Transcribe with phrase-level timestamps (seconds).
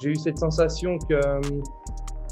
[0.00, 1.40] j'ai eu cette sensation que euh,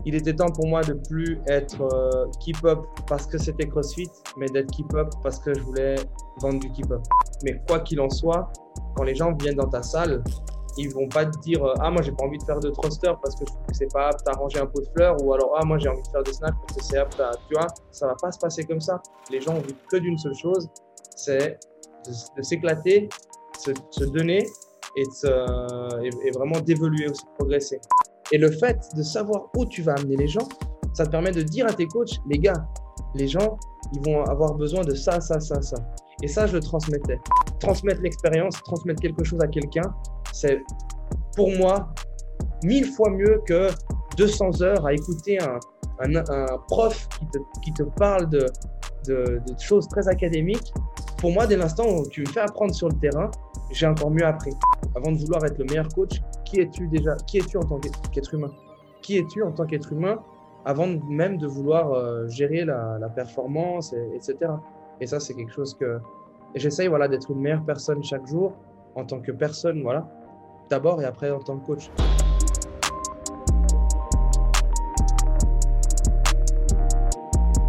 [0.04, 4.46] il était temps pour moi de plus être euh, keep-up parce que c'était CrossFit, mais
[4.46, 5.96] d'être keep-up parce que je voulais
[6.40, 7.02] vendre du keep-up.
[7.44, 8.52] Mais quoi qu'il en soit,
[8.94, 10.22] quand les gens viennent dans ta salle,
[10.78, 13.34] ils vont pas te dire ah moi j'ai pas envie de faire de thruster parce
[13.36, 15.56] que je trouve que c'est pas apte à ranger un pot de fleurs ou alors
[15.58, 17.66] ah moi j'ai envie de faire de snatch parce que c'est apte à tu vois
[17.90, 20.68] ça va pas se passer comme ça les gens ont vu que d'une seule chose
[21.16, 21.58] c'est
[22.36, 23.08] de, s'éclater
[23.58, 24.46] se, se, donner
[24.96, 27.80] et, vraiment d'évoluer aussi de progresser
[28.32, 30.48] et le fait de savoir où tu vas amener les gens
[30.94, 32.66] ça te permet de dire à tes coachs les gars
[33.14, 33.58] les gens
[33.92, 35.76] ils vont avoir besoin de ça ça ça ça
[36.22, 37.18] et ça je le transmettais
[37.60, 39.94] transmettre l'expérience transmettre quelque chose à quelqu'un
[40.32, 40.62] c'est
[41.34, 41.92] pour moi
[42.64, 43.70] mille fois mieux que
[44.16, 45.58] 200 heures à écouter un,
[46.68, 47.08] prof
[47.62, 48.46] qui te, parle de,
[49.58, 50.72] choses très académiques.
[51.18, 53.30] Pour moi, dès l'instant où tu me fais apprendre sur le terrain,
[53.72, 54.52] j'ai encore mieux appris.
[54.96, 58.32] Avant de vouloir être le meilleur coach, qui es-tu déjà Qui es-tu en tant qu'être
[58.32, 58.50] humain?
[59.02, 60.18] Qui es-tu en tant qu'être humain
[60.64, 64.50] avant même de vouloir euh, gérer la, performance, etc.
[65.00, 66.00] Et ça, c'est quelque chose que
[66.56, 68.54] j'essaye voilà, d'être une meilleure personne chaque jour
[68.96, 70.08] en tant que personne, voilà,
[70.70, 71.90] d'abord et après en tant que coach.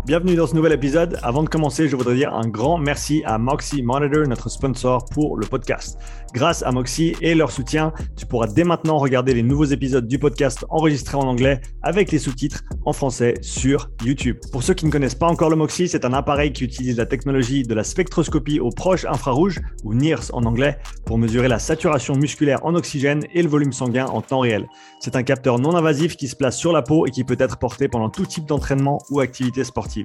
[0.08, 1.19] Bienvenue dans ce nouvel épisode.
[1.22, 5.36] Avant de commencer, je voudrais dire un grand merci à Moxie Monitor, notre sponsor pour
[5.36, 5.99] le podcast.
[6.33, 10.17] Grâce à Moxie et leur soutien, tu pourras dès maintenant regarder les nouveaux épisodes du
[10.17, 14.38] podcast enregistrés en anglais avec les sous-titres en français sur YouTube.
[14.53, 17.05] Pour ceux qui ne connaissent pas encore le Moxie, c'est un appareil qui utilise la
[17.05, 22.16] technologie de la spectroscopie au proche infrarouge, ou NIRS en anglais, pour mesurer la saturation
[22.16, 24.67] musculaire en oxygène et le volume sanguin en temps réel.
[25.02, 27.58] C'est un capteur non invasif qui se place sur la peau et qui peut être
[27.58, 29.97] porté pendant tout type d'entraînement ou activité sportive.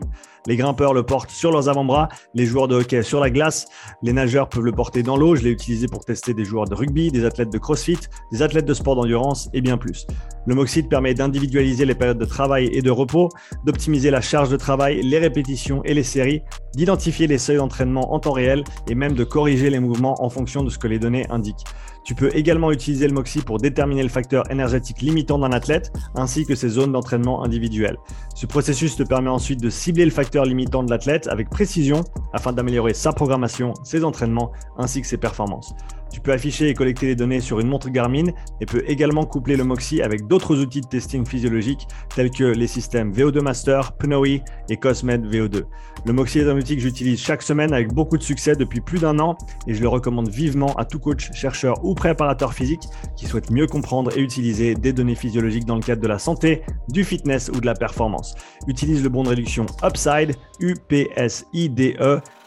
[0.47, 3.67] Les grimpeurs le portent sur leurs avant-bras, les joueurs de hockey sur la glace,
[4.03, 5.37] les nageurs peuvent le porter dans l'eau.
[5.37, 7.99] Je l'ai utilisé pour tester des joueurs de rugby, des athlètes de crossfit,
[8.33, 10.07] des athlètes de sport d'endurance et bien plus.
[10.47, 13.29] Le Moxit permet d'individualiser les périodes de travail et de repos,
[13.65, 16.43] d'optimiser la charge de travail, les répétitions et les séries,
[16.75, 20.65] d'identifier les seuils d'entraînement en temps réel et même de corriger les mouvements en fonction
[20.65, 21.65] de ce que les données indiquent.
[22.05, 26.45] Tu peux également utiliser le Moxi pour déterminer le facteur énergétique limitant d'un athlète ainsi
[26.45, 27.97] que ses zones d'entraînement individuelles.
[28.35, 32.03] Ce processus te permet ensuite de cibler le facteur limitant de l'athlète avec précision
[32.33, 35.75] afin d'améliorer sa programmation, ses entraînements ainsi que ses performances.
[36.13, 38.27] Tu peux afficher et collecter les données sur une montre Garmin
[38.61, 42.67] et peux également coupler le Moxi avec d'autres outils de testing physiologique tels que les
[42.67, 45.63] systèmes VO2 Master, Pnoe et Cosmed VO2.
[46.05, 48.99] Le Moxi est un outil que j'utilise chaque semaine avec beaucoup de succès depuis plus
[48.99, 52.83] d'un an et je le recommande vivement à tout coach, chercheur ou préparateur physique
[53.17, 56.63] qui souhaite mieux comprendre et utiliser des données physiologiques dans le cadre de la santé,
[56.91, 58.35] du fitness ou de la performance.
[58.67, 61.97] Utilise le bon de réduction Upside, UPSIDE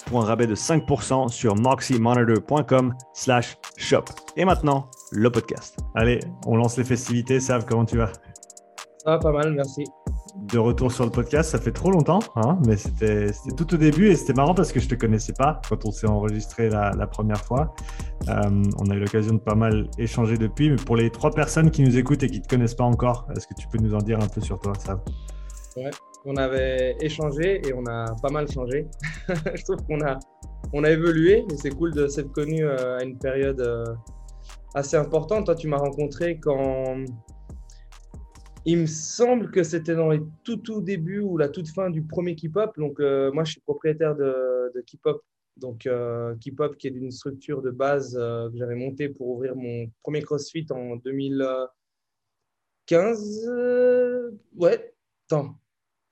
[0.06, 4.06] pour un rabais de 5% sur moxymonitor.com slash shop.
[4.38, 5.78] Et maintenant, le podcast.
[5.96, 7.40] Allez, on lance les festivités.
[7.40, 8.12] Sav, comment tu vas?
[9.06, 9.84] Ça va pas mal, merci.
[10.36, 14.10] De retour sur le podcast, ça fait trop longtemps, hein, mais c'était tout au début
[14.10, 17.40] et c'était marrant parce que je te connaissais pas quand on s'est enregistré la, première
[17.40, 17.74] fois.
[18.28, 21.72] Euh, on a eu l'occasion de pas mal échanger depuis, mais pour les trois personnes
[21.72, 23.94] qui nous écoutent et qui ne te connaissent pas encore, est-ce que tu peux nous
[23.94, 25.00] en dire un peu sur toi, Sav?
[25.78, 25.92] Ouais,
[26.25, 28.88] on avait échangé et on a pas mal changé.
[29.28, 30.19] je trouve qu'on a,
[30.74, 33.86] on a évolué et c'est cool de s'être connu euh, à une période euh,
[34.74, 35.46] assez importante.
[35.46, 36.97] Toi, tu m'as rencontré quand
[38.66, 42.02] il me semble que c'était dans les tout tout débuts ou la toute fin du
[42.02, 42.72] premier Keep-Up.
[42.78, 45.22] Donc, euh, moi, je suis propriétaire de, de Keep-Up.
[45.57, 45.88] Donc,
[46.42, 50.66] Keep-Up, qui est une structure de base que j'avais montée pour ouvrir mon premier CrossFit
[50.69, 53.50] en 2015.
[54.57, 54.94] ouais,
[55.30, 55.56] attends,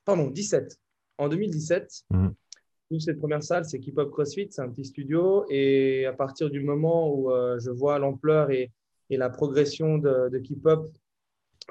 [0.05, 0.77] pardon, 17.
[1.17, 2.99] En 2017, mmh.
[2.99, 5.45] cette première salle, c'est Keep Up CrossFit, c'est un petit studio.
[5.49, 8.71] Et à partir du moment où euh, je vois l'ampleur et,
[9.09, 10.87] et, la progression de, de, Keep Up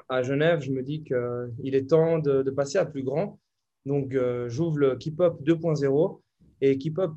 [0.07, 3.39] à Genève, je me dis qu'il est temps de, passer à plus grand.
[3.85, 6.21] Donc, euh, j'ouvre le Keep Up 2.0.
[6.61, 7.11] Et Keep Up,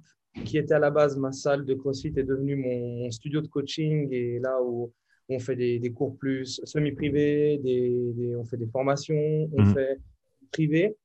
[0.45, 4.09] qui était à la base ma salle de CrossFit, est devenu mon, studio de coaching.
[4.11, 4.93] Et là où
[5.29, 9.75] on fait des, des cours plus semi-privés, des, on fait des formations, on mmh.
[9.75, 9.99] fait
[10.51, 10.97] privé.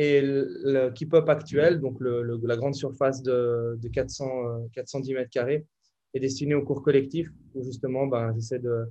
[0.00, 5.66] Et le Keep Up actuel, donc la grande surface de, de 400, 410 mètres carrés,
[6.14, 8.86] est destiné au cours collectif où justement ben, j'essaie de,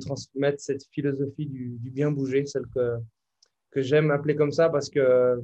[0.00, 2.96] transmettre cette philosophie du, bien bouger, celle que,
[3.72, 5.42] que j'aime appeler comme ça parce que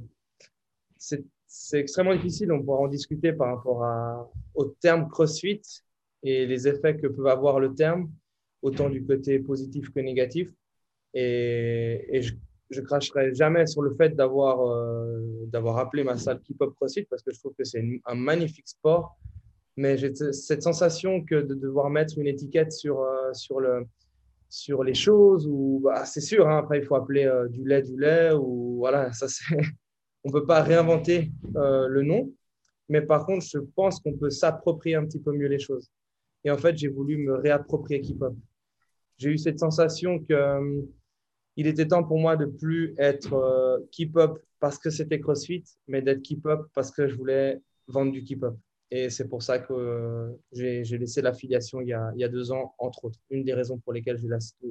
[0.96, 5.62] c'est extrêmement difficile, on pourra en discuter par rapport au terme CrossFit
[6.22, 8.08] et les effets que peut avoir le terme,
[8.62, 10.48] autant du côté positif que négatif.
[11.12, 12.34] Et, et je
[12.70, 17.04] je cracherai jamais sur le fait d'avoir euh, d'avoir appelé ma salle Keep Up CrossFit
[17.04, 19.18] parce que je trouve que c'est un magnifique sport.
[19.76, 23.86] Mais j'ai cette sensation que de devoir mettre une étiquette sur, euh, sur le,
[24.48, 27.82] sur les choses ou bah, c'est sûr, hein, après il faut appeler euh, du lait
[27.82, 29.56] du lait ou voilà, ça c'est,
[30.24, 32.32] on peut pas réinventer le nom,
[32.88, 35.88] mais par contre je pense qu'on peut s'approprier un petit peu mieux les choses.
[36.44, 38.34] Et en fait j'ai voulu me réapproprier K-pop.
[39.18, 40.82] J'ai eu cette sensation que euh,
[41.58, 46.22] il était temps pour moi de plus être K-pop parce que c'était CrossFit, mais d'être
[46.22, 48.56] K-pop parce que je voulais vendre du K-pop.
[48.92, 53.06] Et c'est pour ça que euh, j'ai laissé l'affiliation il, y a deux ans, entre
[53.06, 53.18] autres.
[53.30, 54.28] Une des raisons pour lesquelles j'ai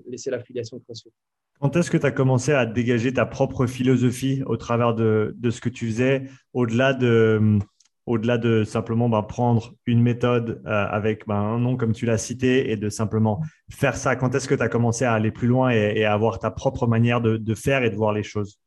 [0.08, 1.12] laissé l'affiliation CrossFit.
[1.60, 5.60] Quand est-ce que tu as commencé à dégager ta propre philosophie au travers de ce
[5.60, 6.24] que tu faisais,
[6.54, 7.60] au-delà de,
[8.08, 12.18] au-delà de simplement ben, prendre une méthode euh, avec ben, un nom comme tu l'as
[12.18, 14.16] cité et de simplement faire ça.
[14.16, 16.88] Quand est-ce que tu as commencé à aller plus loin et, à avoir ta propre
[16.88, 18.60] manière de, faire et de voir les choses?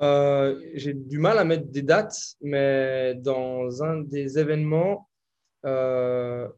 [0.00, 5.08] Euh, j'ai du mal à mettre des dates, mais dans un des événements,
[5.66, 6.48] euh,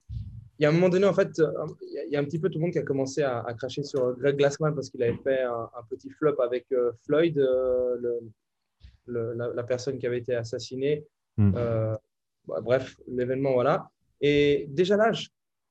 [0.59, 2.59] il y a un moment donné, en fait, il y a un petit peu tout
[2.59, 5.69] le monde qui a commencé à, cracher sur Greg Glassman parce qu'il avait fait un,
[5.89, 6.67] petit flop avec
[7.05, 7.37] Floyd,
[9.07, 11.05] la, personne qui avait été assassinée.
[11.37, 11.53] Hmm.
[11.53, 13.89] Bah, bref, l'événement, voilà.
[14.21, 15.13] Et déjà là,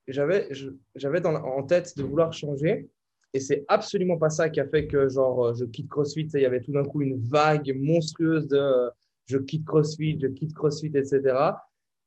[0.07, 2.89] j'avais en tête de vouloir changer.
[3.33, 6.27] Et c'est absolument pas ça qui a fait que genre euh, je quitte CrossFit.
[6.33, 8.89] Il y avait tout d'un coup une vague monstrueuse de euh,
[9.25, 11.21] je quitte CrossFit, je quitte CrossFit, etc.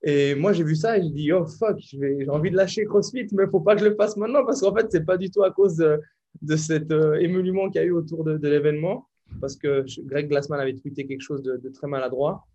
[0.02, 3.26] Et moi j'ai vu ça et je dis oh fuck, j'ai envie de lâcher CrossFit,
[3.32, 5.30] mais il faut pas que je le fasse maintenant parce qu'en fait c'est pas du
[5.30, 5.98] tout à cause de,
[6.42, 9.08] de cet euh, émolument qu'il y a eu autour de, l'événement
[9.40, 12.46] parce que Greg Glassman avait tweeté quelque chose de, très maladroit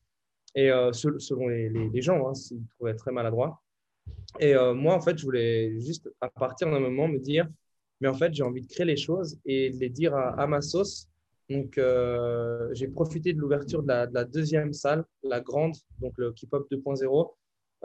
[0.56, 3.62] et selon les, gens, hein, il trouvait très maladroit.
[4.40, 7.48] Et moi en fait je voulais juste à partir d'un moment me dire
[8.02, 10.62] mais en fait, j'ai envie de créer les choses et de les dire à, ma
[10.62, 11.08] sauce.
[11.50, 16.68] Donc, euh, j'ai profité de l'ouverture de, la, deuxième salle, la grande, donc le K-Pop
[16.72, 17.34] 2.0,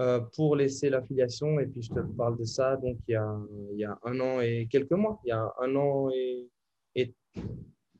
[0.00, 1.58] euh, pour laisser l'affiliation.
[1.58, 4.92] Et puis, je te parle de ça, donc il y, a, un an et quelques
[4.92, 5.20] mois.
[5.24, 6.48] Il y a un an et,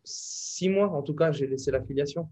[0.05, 2.31] six mois, en tout cas, j'ai laissé l'affiliation.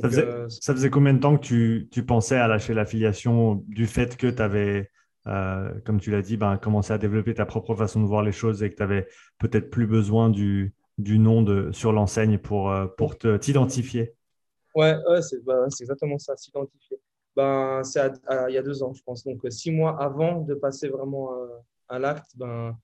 [0.00, 3.64] Ça faisait, euh, ça faisait, combien de temps que tu, tu pensais à lâcher l'affiliation
[3.68, 4.90] du fait que tu avais
[5.26, 8.32] euh, comme tu l'as dit, ben, commencer à développer ta propre façon de voir les
[8.32, 9.08] choses et que tu avais
[9.38, 14.14] peut-être plus besoin du, du nom de, sur l'enseigne pour, euh, pour t'identifier?
[14.74, 16.98] Ouais, ouais bah, c'est exactement ça, s'identifier.
[17.34, 18.00] Ben, c'est
[18.48, 19.24] il y a deux ans, je pense.
[19.24, 21.46] Donc, six mois avant de passer vraiment euh,
[21.88, 22.78] à l'acte, ben,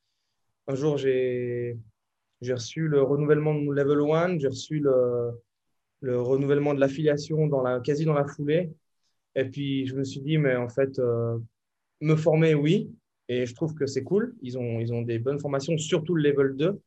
[0.66, 1.78] un jour, j'ai
[2.50, 5.30] reçu le renouvellement de mon level 1, j'ai reçu le,
[6.00, 8.72] le renouvellement de l'affiliation dans la, quasi dans la foulée.
[9.34, 11.00] Et puis, je me suis dit, mais en fait,
[12.00, 12.90] me former, oui.
[13.28, 14.34] Et je trouve que c'est cool.
[14.42, 16.80] Ils ont, ils ont des bonnes formations, surtout le level 2.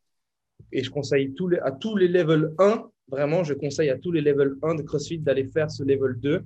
[0.72, 4.12] Et je conseille tous les, à tous les level 1, vraiment, je conseille à tous
[4.12, 6.44] les level 1 de CrossFit d'aller faire ce level 2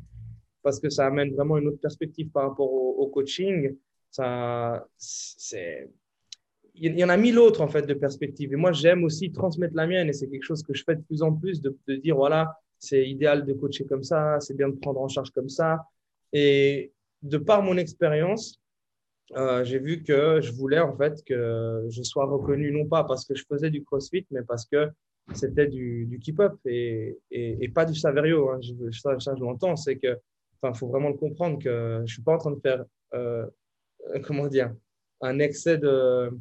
[0.61, 3.75] parce que ça amène vraiment une autre perspective par rapport au, coaching.
[4.11, 5.89] Ça, c'est,
[6.81, 8.53] il y en a mille autres en fait de perspectives.
[8.53, 11.01] Et moi, j'aime aussi transmettre la mienne et c'est quelque chose que je fais de
[11.01, 14.75] plus en plus de, dire voilà, c'est idéal de coacher comme ça, c'est bien de
[14.75, 15.85] prendre en charge comme ça.
[16.33, 16.91] Et
[17.21, 18.61] de par mon expérience,
[19.35, 23.25] euh, j'ai vu que je voulais en fait que je sois reconnu non pas parce
[23.25, 24.89] que je faisais du CrossFit, mais parce que
[25.33, 28.49] c'était du, du keep-up et, et, pas du Saverio.
[28.49, 28.59] Hein.
[28.61, 30.17] Je, ça, ça, je l'entends, c'est que,
[30.59, 32.83] enfin, faut vraiment le comprendre que je suis pas en train de faire,
[33.13, 33.45] euh,
[34.23, 34.73] comment dire,
[35.21, 36.31] un excès de,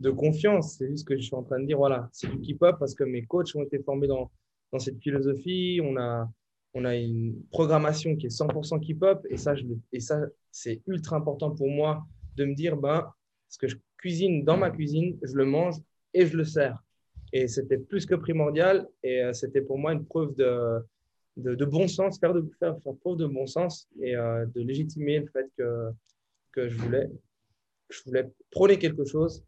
[0.00, 0.76] de confiance.
[0.78, 3.04] C'est juste que je suis en train de dire, voilà, c'est du keep-up parce que
[3.04, 4.30] mes coachs ont été formés dans,
[4.72, 5.80] dans cette philosophie.
[5.82, 6.30] On a,
[6.74, 9.54] on a une programmation qui est 100% keep-up et ça,
[9.98, 12.04] ça c'est ultra important pour moi
[12.36, 13.10] de me dire, ben,
[13.48, 15.76] ce que je cuisine dans ma cuisine, je le mange
[16.14, 16.82] et je le sers.
[17.32, 20.80] Et c'était plus que primordial et euh, c'était pour moi une preuve de,
[21.36, 25.26] de, bon sens, faire, de, faire, preuve de bon sens et euh, de légitimer le
[25.26, 25.90] fait que,
[26.52, 27.10] que je, voulais,
[27.90, 29.44] je voulais prôner quelque chose,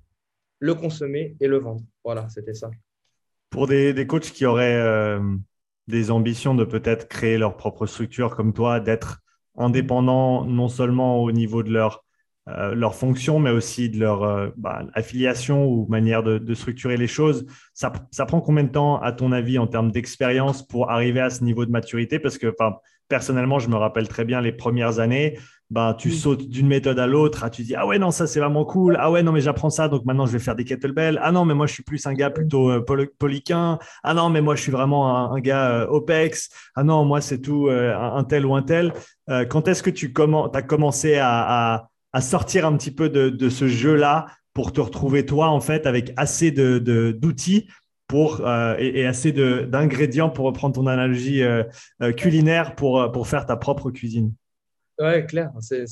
[0.61, 1.83] le consommer et le vendre.
[2.05, 2.71] Voilà, c'était ça.
[3.51, 5.21] Pour des, des, coachs qui auraient euh,
[5.89, 9.21] des ambitions de peut-être créer leur propre structure comme toi, d'être
[9.57, 12.05] indépendants non seulement au niveau de leur,
[12.49, 17.07] euh, leur fonction, mais aussi de leur euh, bah, affiliation ou manière de, structurer les
[17.07, 17.47] choses.
[17.75, 21.31] Ça, ça, prend combien de temps, à ton avis, en termes d'expérience pour arriver à
[21.31, 22.19] ce niveau de maturité?
[22.19, 22.55] Parce que
[23.11, 25.37] personnellement, je me rappelle très bien les premières années,
[25.69, 28.41] ben, tu sautes d'une méthode à l'autre, ah, tu dis, ah ouais, non, ça c'est
[28.41, 31.21] vraiment cool, ah ouais, non, mais j'apprends ça, donc maintenant je vais faire des kettlebells,
[31.23, 32.85] ah non, mais moi je suis plus un gars plutôt euh,
[33.19, 37.21] polyquin, ah non, mais moi je suis vraiment un, gars euh, OPEX, ah non, moi
[37.21, 38.93] c'est tout euh, un, tel ou un tel.
[39.49, 40.13] quand est-ce que tu
[40.55, 41.89] as commencé à,
[42.21, 46.51] sortir un petit peu de, ce jeu-là pour te retrouver toi, en fait, avec assez
[46.51, 47.69] d'outils de, d'outils
[48.11, 48.41] pour,
[48.79, 51.43] et, assez d'ingrédients, pour reprendre ton analogie
[52.17, 54.35] culinaire, pour, pour faire ta propre cuisine
[54.99, 55.87] Ouais, clair, c'est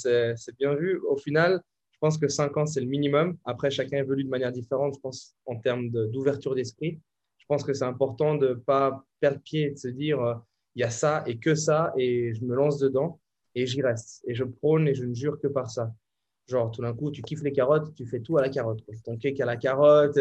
[0.58, 1.00] bien vu.
[1.08, 3.36] Au final, je pense que 5 ans, c'est le minimum.
[3.44, 7.00] Après, chacun évolue de manière différente, je pense, en termes d'ouverture d'esprit.
[7.38, 10.34] Je pense que c'est important de ne pas perdre pied et de se dire, euh,
[10.74, 13.18] il y a ça et que ça, et je me lance dedans
[13.54, 14.22] et j'y reste.
[14.28, 15.92] Et je prône et je ne jure que par ça.
[16.46, 18.80] Genre, tout d'un coup, tu kiffes les carottes, tu fais tout à la carotte.
[19.04, 20.18] Ton cake à la carotte,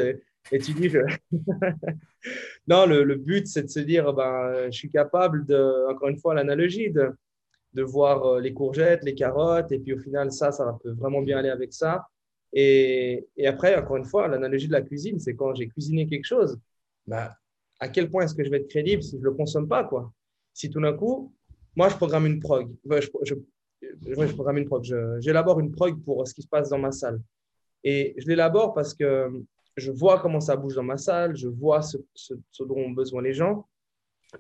[0.52, 0.90] et, tu dis,
[2.68, 6.34] non, le, but, c'est de se dire, ben, je suis capable de, encore une fois,
[6.34, 7.12] l'analogie, de,
[7.74, 11.22] de voir euh, les courgettes, les carottes, et puis au final, ça, ça peut vraiment
[11.22, 12.08] bien aller avec ça.
[12.54, 16.26] Et, et après, encore une fois, l'analogie de la cuisine, c'est quand j'ai cuisiné quelque
[16.26, 16.58] chose,
[17.06, 17.30] ben,
[17.80, 19.84] à quel point est-ce que je vais être crédible si je ne le consomme pas,
[19.84, 20.12] quoi?
[20.54, 21.34] Si tout d'un coup,
[21.76, 23.36] moi, je programme une prog, je,
[23.82, 24.84] je programme une prog.
[25.20, 27.22] J'élabore une prog pour ce qui se passe dans ma salle.
[27.84, 29.30] Et je l'élabore parce que
[29.78, 31.98] je vois comment ça bouge dans ma salle, je vois ce,
[32.60, 33.68] dont ont besoin les gens,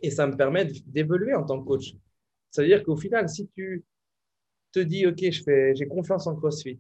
[0.01, 1.94] et ça me permet d'évoluer en tant que coach.
[2.51, 3.86] C'est-à-dire qu'au final, si tu
[4.72, 6.79] te dis, OK, j'ai confiance en CrossFit,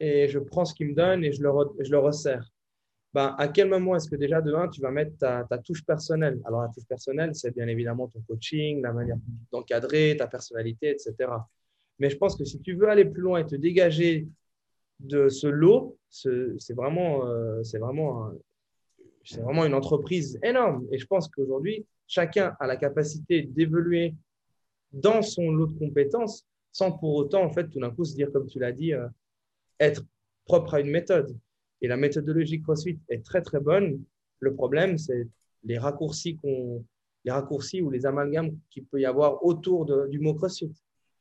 [0.00, 2.50] et je prends ce qu'il me donne et je le, resserre,
[3.14, 6.40] ben, à quel moment est-ce que déjà de tu vas mettre ta, ta touche personnelle?
[6.44, 9.16] Alors, la touche personnelle, c'est bien évidemment ton coaching, la manière
[9.52, 11.30] d'encadrer, ta personnalité, etc.
[12.00, 14.26] Mais je pense que si tu veux aller plus loin et te dégager
[15.00, 18.30] de ce lot, c'est vraiment, euh, vraiment,
[19.36, 20.86] vraiment une entreprise énorme.
[20.92, 24.14] Et je pense qu'aujourd'hui, chacun a la capacité d'évoluer
[24.92, 28.32] dans son lot de compétences sans pour autant, en fait, tout d'un coup se dire,
[28.32, 29.06] comme tu l'as dit, euh,
[29.78, 30.02] être
[30.44, 31.36] propre à une méthode.
[31.80, 34.02] Et la méthodologie CrossFit est très, très bonne.
[34.40, 35.28] Le problème, c'est
[35.62, 36.84] les raccourcis, qu'on,
[37.24, 40.72] les raccourcis ou les amalgames qu'il peut y avoir autour du mot CrossFit.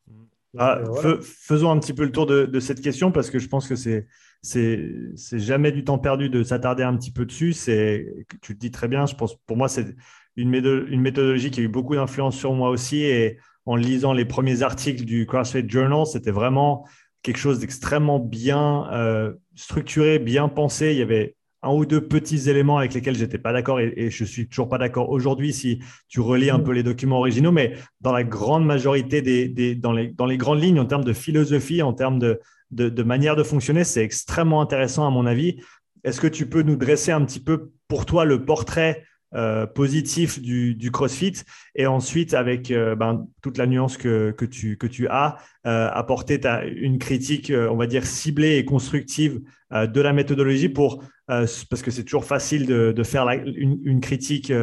[0.07, 0.23] Mmh.
[0.57, 3.67] Ah, euh, faisons un petit peu le tour de, cette question parce que je pense
[3.67, 4.07] que c'est
[4.41, 7.53] c'est jamais du temps perdu de s'attarder un petit peu dessus.
[7.53, 9.05] C'est tu le dis très bien.
[9.05, 9.95] Je pense pour moi c'est
[10.35, 14.25] une, une méthodologie qui a eu beaucoup d'influence sur moi aussi et en lisant les
[14.25, 16.85] premiers articles du CrossFit Journal, c'était vraiment
[17.21, 20.91] quelque chose d'extrêmement bien euh, structuré, bien pensé.
[20.91, 24.09] Il y avait un ou deux petits éléments avec lesquels j'étais pas d'accord et, et,
[24.09, 26.63] je suis toujours pas d'accord aujourd'hui si tu relis un mm.
[26.63, 30.37] peu les documents originaux, mais dans la grande majorité des, des dans, les, dans les
[30.37, 32.39] grandes lignes en termes de philosophie, en termes de,
[32.71, 35.57] de, de manière de fonctionner, c'est extrêmement intéressant à mon avis.
[36.03, 39.03] Est-ce que tu peux nous dresser un petit peu pour toi le portrait
[39.35, 41.33] euh, positif du, CrossFit
[41.73, 45.89] et ensuite avec euh, ben, toute la nuance que, que, tu, que tu as, euh,
[45.91, 46.39] apporter
[46.75, 52.03] une critique, on va dire, ciblée et constructive de la méthodologie pour, parce que c'est
[52.03, 54.53] toujours facile de, de faire une, critique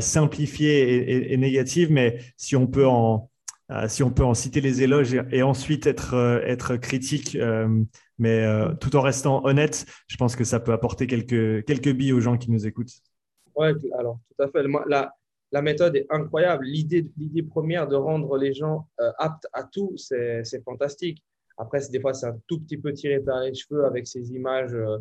[0.00, 3.28] simplifiée et, et, négative, mais si on peut en,
[3.88, 6.14] si on peut en citer les éloges et, ensuite être,
[6.46, 7.36] être critique,
[8.18, 8.46] mais
[8.80, 12.38] tout en restant honnête, je pense que ça peut apporter quelques, quelques billes aux gens
[12.38, 13.02] qui nous écoutent.
[13.58, 14.62] Oui, alors tout à fait.
[14.86, 15.12] La,
[15.52, 16.64] la méthode est incroyable.
[16.66, 21.22] L'idée, première de rendre les gens euh, aptes à tout, c'est, fantastique.
[21.56, 24.74] Après, des fois, c'est un tout petit peu tiré par les cheveux avec ces images
[24.74, 24.98] euh,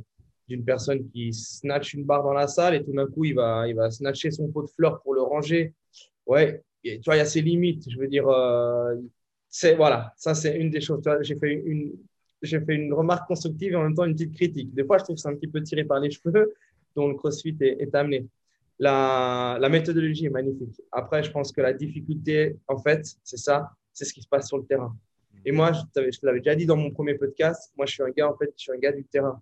[0.47, 3.67] d'une personne qui snatch une barre dans la salle et tout d'un coup, il va,
[3.67, 5.73] il va snatcher son pot de fleurs pour le ranger.
[6.25, 7.89] Ouais, tu vois, il y a ses limites.
[7.89, 8.95] Je veux dire, euh,
[9.75, 11.03] voilà, ça, c'est une des choses.
[11.21, 11.91] J'ai fait une,
[12.41, 14.73] j'ai fait une remarque constructive et en même temps une petite critique.
[14.73, 16.53] Des fois, je trouve que c'est un petit peu tiré par les cheveux
[16.95, 18.25] dont le CrossFit est amené
[18.79, 20.81] la, méthodologie est magnifique.
[20.91, 24.47] Après, je pense que la difficulté, en fait, c'est ça, c'est ce qui se passe
[24.47, 24.95] sur le terrain.
[25.45, 28.09] Et moi, je te l'avais déjà dit dans mon premier podcast, moi, je suis un
[28.09, 29.41] gars, en fait, je suis un gars du terrain.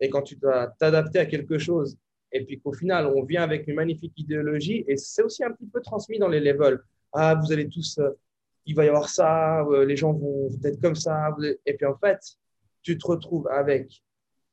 [0.00, 1.96] Et quand tu dois t'adapter à quelque chose,
[2.32, 5.66] et puis qu'au final, on vient avec une magnifique idéologie, et c'est aussi un petit
[5.66, 6.80] peu transmis dans les levels.
[7.12, 8.10] Ah, vous allez tous, euh,
[8.66, 11.34] il va y avoir ça, euh, les gens vont être comme ça.
[11.64, 12.18] Et puis, en fait,
[12.82, 14.02] tu te retrouves avec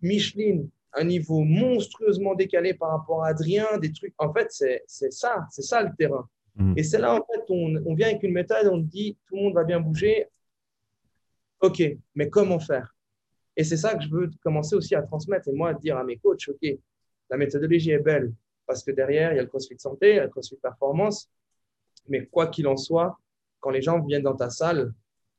[0.02, 4.14] Micheline un niveau monstrueusement décalé par rapport à Adrien, des trucs.
[4.18, 6.28] En fait, c'est ça, c'est ça le terrain.
[6.56, 6.74] Mm.
[6.78, 9.44] Et c'est là, en fait, on, on, vient avec une méthode, on dit tout le
[9.44, 10.28] monde va bien bouger.
[11.62, 11.82] OK,
[12.16, 12.96] mais comment faire?
[13.56, 16.04] Et c'est ça que je veux commencer aussi à transmettre et moi à dire à
[16.04, 16.68] mes coachs OK,
[17.30, 18.34] la méthodologie est belle
[18.66, 21.30] parce que derrière, il y a le CrossFit santé, il y a le CrossFit performance.
[22.08, 23.18] Mais quoi qu'il en soit,
[23.60, 24.94] quand les gens viennent dans ta salle,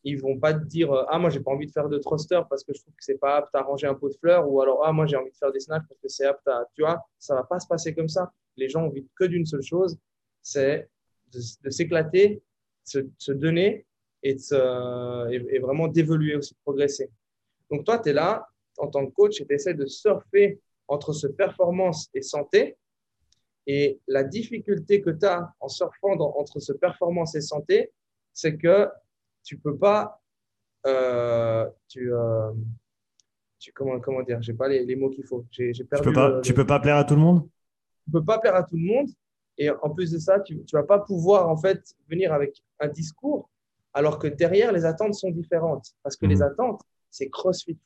[0.05, 2.63] ils vont pas te dire ah moi j'ai pas envie de faire de thruster parce
[2.63, 4.85] que je trouve que c'est pas apte à ranger un pot de fleurs ou alors
[4.85, 7.03] ah moi j'ai envie de faire des snatchs parce que c'est apte à tu vois
[7.19, 8.33] ça va pas se passer comme ça.
[8.57, 9.99] Les gens ont envie que d'une seule chose
[10.43, 10.89] c'est
[11.33, 12.43] de, s'éclater
[12.95, 13.87] de se donner
[14.23, 17.11] et, de et, vraiment d'évoluer aussi de progresser.
[17.71, 18.47] Donc toi tu es là
[18.77, 22.77] en tant que coach et tu essaies de surfer entre ce performance et santé.
[23.67, 27.91] Et la difficulté que tu as en surfant entre ce performance et santé
[28.35, 28.89] c'est que
[29.45, 30.21] tu peux pas,
[30.87, 32.51] euh, tu, euh,
[33.59, 35.47] tu, comment, comment dire, j'ai pas les, les mots qu'il faut.
[35.51, 36.09] J'ai, perdu.
[36.09, 37.49] Tu peux pas, tu peux pas plaire à tout le monde?
[38.05, 39.09] Tu peux pas plaire à tout le monde.
[39.57, 42.89] Et en plus de ça, tu, tu vas pas pouvoir en fait venir avec un
[42.89, 43.49] discours
[43.93, 46.43] alors que derrière les attentes sont différentes parce que les mhm.
[46.43, 46.83] attentes
[47.15, 47.79] c'est CrossFit.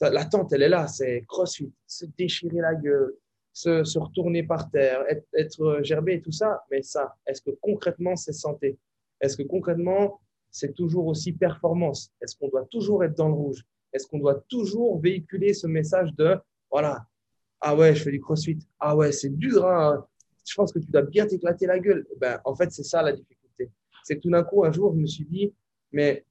[0.00, 3.14] L'attente, elle est là, c'est crossfit, se déchirer la gueule,
[3.52, 6.64] se, se retourner par terre, être, être, gerbé et tout ça.
[6.70, 8.78] Mais ça, est-ce que concrètement, c'est santé?
[9.20, 10.20] Est-ce que concrètement,
[10.52, 13.64] c'est toujours aussi performance Est-ce qu'on doit toujours être dans le rouge?
[13.92, 16.36] Est-ce qu'on doit toujours véhiculer ce message de,
[16.70, 17.06] voilà,
[17.60, 20.06] ah ouais, je fais du crossfit, ah ouais, c'est dur, hein.
[20.46, 22.06] je pense que tu dois bien t'éclater la gueule.
[22.18, 23.70] Ben, en fait, c'est ça la difficulté.
[24.04, 25.52] C'est tout d'un coup, un jour, je me suis dit,
[25.90, 26.24] mais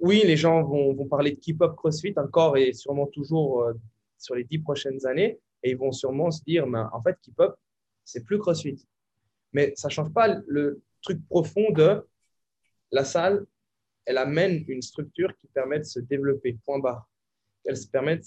[0.00, 3.74] oui, les gens vont, vont parler de keep-up CrossFit encore et sûrement toujours euh,
[4.18, 5.40] sur les dix prochaines années.
[5.62, 7.54] Et ils vont sûrement se dire, mais en fait, keep-up,
[8.04, 8.86] c'est plus CrossFit.
[9.52, 12.06] Mais ça ne change pas le truc profond de
[12.94, 13.44] la salle,
[14.04, 17.08] elle amène une structure qui permet de se développer, point barre.
[17.64, 18.22] Elle, se permet de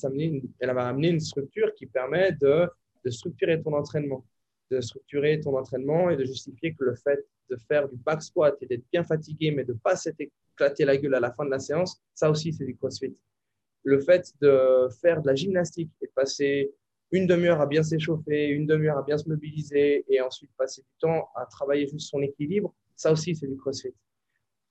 [0.60, 2.68] elle va amener une structure qui permet de,
[3.06, 4.26] de structurer ton entraînement,
[4.70, 8.58] de structurer ton entraînement et de justifier que le fait de faire du back squat
[8.62, 11.50] et d'être bien fatigué, mais de ne pas éclaté la gueule à la fin de
[11.52, 13.16] la séance, ça aussi, c'est du crossfit.
[13.84, 16.74] Le fait de faire de la gymnastique et de passer
[17.12, 20.94] une demi-heure à bien s'échauffer, une demi-heure à bien se mobiliser et ensuite passer du
[21.00, 23.94] temps à travailler juste son équilibre, ça aussi, c'est du crossfit.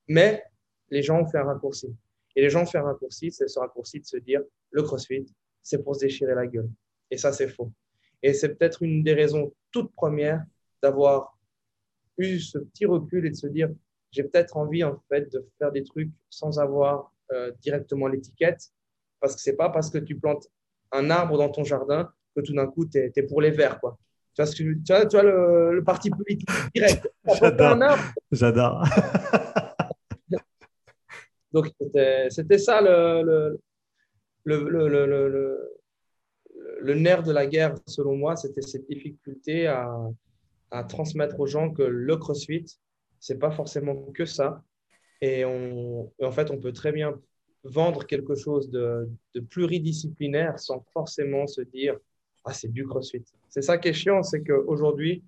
[0.09, 0.43] Mais
[0.91, 1.95] les gens ont fait un raccourci.
[2.35, 5.27] Et les gens ont fait un raccourci, c'est ce raccourci de se dire le crossfit,
[5.63, 6.69] c'est pour se déchirer la gueule.
[7.11, 7.73] Et ça, c'est faux.
[8.23, 10.45] Et c'est peut-être une des raisons toutes premières
[10.83, 11.39] d'avoir
[12.19, 13.71] eu ce petit recul et de se dire
[14.11, 18.71] j'ai peut-être envie en fait de faire des trucs sans avoir euh, directement l'étiquette
[19.21, 20.47] parce que c'est pas parce que tu plantes
[20.93, 23.99] un arbre dans ton jardin que tout d'un coup tu es, pour les verts quoi.
[24.35, 27.11] Tu vois, ce que, tu vois, tu vois le, parti politique direct.
[27.41, 27.97] J'adore.
[28.31, 28.85] J'adore.
[31.57, 31.73] Donc
[32.29, 33.59] c'était ça le,
[34.45, 34.69] le,
[36.83, 39.91] le, nerf de la guerre, selon moi, c'était cette difficulté à,
[40.71, 42.67] à, transmettre aux gens que le CrossFit,
[43.21, 44.63] c'est pas forcément que ça.
[45.23, 47.19] Et, on, en fait, on peut très bien
[47.65, 51.97] vendre quelque chose de, de pluridisciplinaire sans forcément se dire
[52.45, 53.25] ah c'est du CrossFit.
[53.49, 55.25] C'est ça qui est chiant, c'est qu'aujourd'hui,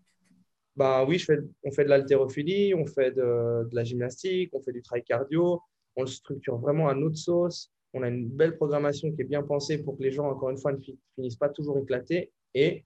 [0.77, 4.61] bah oui, je fais, on fait de l'haltérophilie, on fait de, de, la gymnastique, on
[4.61, 5.63] fait du trail cardio,
[5.99, 7.71] on le structure vraiment à notre sauce.
[7.93, 10.59] On a une belle programmation qui est bien pensée pour que les gens, encore une
[10.59, 10.79] fois, ne
[11.17, 12.31] finissent pas toujours éclatés.
[12.55, 12.85] Et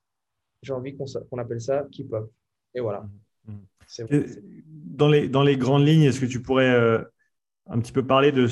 [0.63, 2.29] j'ai envie qu'on appelle ça keep up.
[2.73, 3.07] Et voilà.
[3.45, 3.53] Mmh,
[3.99, 4.25] mmh.
[4.67, 7.03] Dans les, dans les grandes lignes, est-ce que tu pourrais euh,
[7.67, 8.47] un petit peu parler de,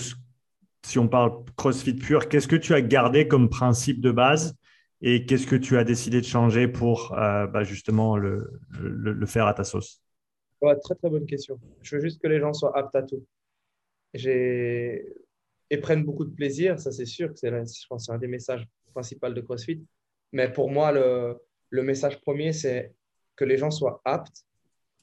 [0.86, 4.56] si on parle CrossFit pur, qu'est-ce que tu as gardé comme principe de base
[5.02, 9.48] et qu'est-ce que tu as décidé de changer pour euh, bah, justement le, le, faire
[9.48, 10.04] à ta sauce?
[10.62, 11.60] Très très bonne question.
[11.82, 13.26] Je veux juste que les gens soient aptes à tout
[14.14, 16.80] et prennent beaucoup de plaisir.
[16.80, 19.84] Ça, c'est sûr c'est un des messages principaux de CrossFit.
[20.34, 21.38] Mais pour moi, le,
[21.70, 22.94] le message premier, c'est
[23.36, 24.46] que les gens soient aptes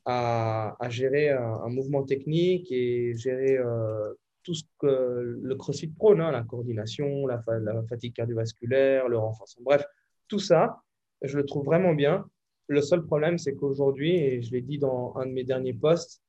[0.05, 6.21] à, à gérer un, mouvement technique et gérer euh, tout ce que le CrossFit prône,
[6.21, 9.65] hein, la coordination, la, la, fatigue cardiovasculaire, le renforcement.
[9.65, 9.85] Bref,
[10.29, 10.83] tout ça,
[11.23, 12.27] je le trouve vraiment bien.
[12.69, 16.23] Le seul problème, c'est qu'aujourd'hui, et je l'ai dit dans un de mes derniers posts,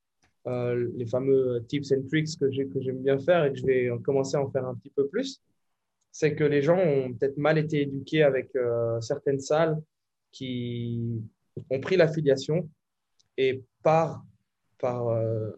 [0.47, 4.37] euh, les fameux tips and tricks que j'aime bien faire et que je vais commencer
[4.37, 5.41] à en faire un petit peu plus,
[6.11, 9.77] c'est que les gens ont peut-être mal été éduqués avec euh, certaines salles
[10.31, 11.21] qui
[11.69, 12.69] ont pris l'affiliation
[13.37, 14.23] et par,
[14.79, 15.51] par euh,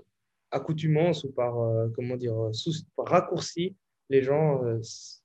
[0.50, 1.56] accoutumance ou par,
[1.96, 3.76] comment dire, sous, raccourci,
[4.10, 4.62] les gens,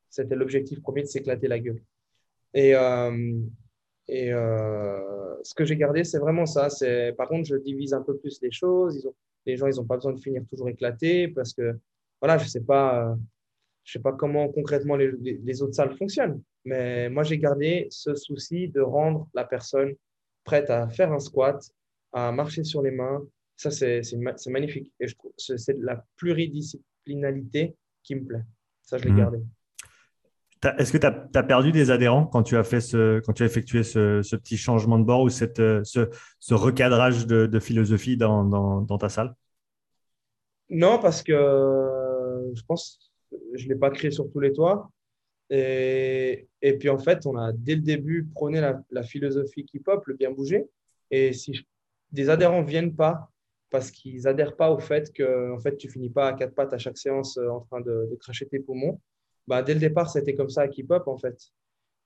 [0.08, 1.82] c'était l'objectif premier de s'éclater la gueule.
[2.54, 2.72] Et,
[5.42, 6.68] ce que j'ai gardé, c'est vraiment ça.
[7.16, 9.10] Par contre, je divise un peu plus les choses.
[9.46, 11.78] Les gens, ils n'ont pas besoin de finir toujours éclatés parce que,
[12.20, 13.16] voilà, je ne sais pas,
[13.84, 16.42] je sais pas comment concrètement les, les, autres salles fonctionnent.
[16.64, 19.94] Mais moi, j'ai gardé ce souci de rendre la personne
[20.44, 21.62] prête à faire un squat,
[22.12, 23.22] à marcher sur les mains.
[23.56, 24.02] Ça, c'est
[24.48, 24.92] magnifique.
[25.00, 28.44] Et je trouve c'est la pluridisciplinalité qui me plaît.
[28.82, 29.18] Ça, je l'ai mmh.
[29.18, 29.38] gardé.
[30.78, 33.46] Est-ce que tu as, perdu des adhérents quand tu as, fait ce, quand tu as
[33.46, 38.98] effectué ce, petit changement de bord ou cette, euh, ce, recadrage de, philosophie dans, dans,
[38.98, 39.34] ta salle?
[40.70, 41.32] Non, parce que
[42.54, 44.90] je pense que je ne l'ai pas créé sur tous les toits.
[45.50, 49.78] Et, et, puis en fait, on a dès le début prôné la, la philosophie qui
[49.78, 50.64] pop, le bien bouger.
[51.10, 51.66] Et si
[52.10, 53.30] des adhérents ne viennent pas
[53.70, 56.72] parce qu'ils n'adhèrent pas au fait que en fait, tu finis pas à quatre pattes
[56.72, 59.00] à chaque séance euh, en train de, de cracher tes poumons,
[59.46, 61.36] bah, dès le départ, c'était comme ça à Keep Up, en fait.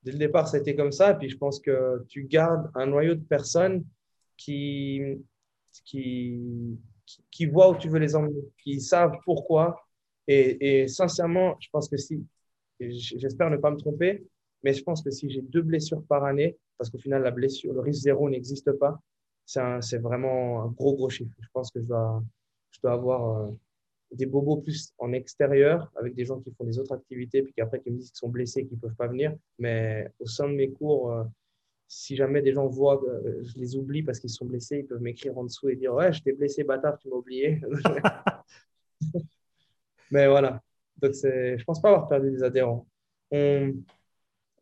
[0.03, 1.15] Dès le départ, c'était comme ça.
[1.15, 3.85] Puis, je pense que tu gardes un noyau de personnes
[4.37, 5.01] qui,
[5.85, 6.41] qui,
[7.31, 9.83] qui, voient où tu veux les emmener, qui savent pourquoi.
[10.27, 12.25] Et, sincèrement, je pense que si,
[12.79, 14.25] j'espère ne pas me tromper,
[14.63, 17.73] mais je pense que si j'ai deux blessures par année, parce qu'au final, la blessure,
[17.75, 19.01] le risque zéro n'existe pas,
[19.45, 21.33] c'est vraiment un gros, gros chiffre.
[21.41, 22.23] Je pense que je dois,
[22.71, 23.51] je dois avoir.
[24.13, 27.81] Des bobos plus en extérieur, avec des gens qui font des autres activités, puis qu'après
[27.81, 29.35] qui me disent qu'ils sont blessés, qu'ils ne peuvent pas venir.
[29.59, 31.25] Mais au sein de mes cours, euh,
[31.87, 35.01] si jamais des gens voient euh, je les oublie parce qu'ils sont blessés, ils peuvent
[35.01, 37.61] m'écrire en dessous et dire Ouais, je t'ai blessé, bâtard, tu m'as oublié.
[40.11, 40.61] Mais voilà.
[40.97, 42.87] Donc, je ne pense pas avoir perdu des adhérents.
[43.31, 43.75] On,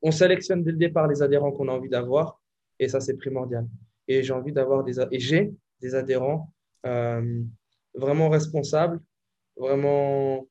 [0.02, 2.38] on sélectionne dès le départ les adhérents qu'on a envie d'avoir
[2.78, 3.66] et ça, c'est primordial.
[4.06, 4.94] Et j'ai envie d'avoir des,
[5.80, 6.52] des adhérents
[6.86, 7.42] euh,
[7.94, 9.00] vraiment responsables,
[9.58, 10.46] vraiment,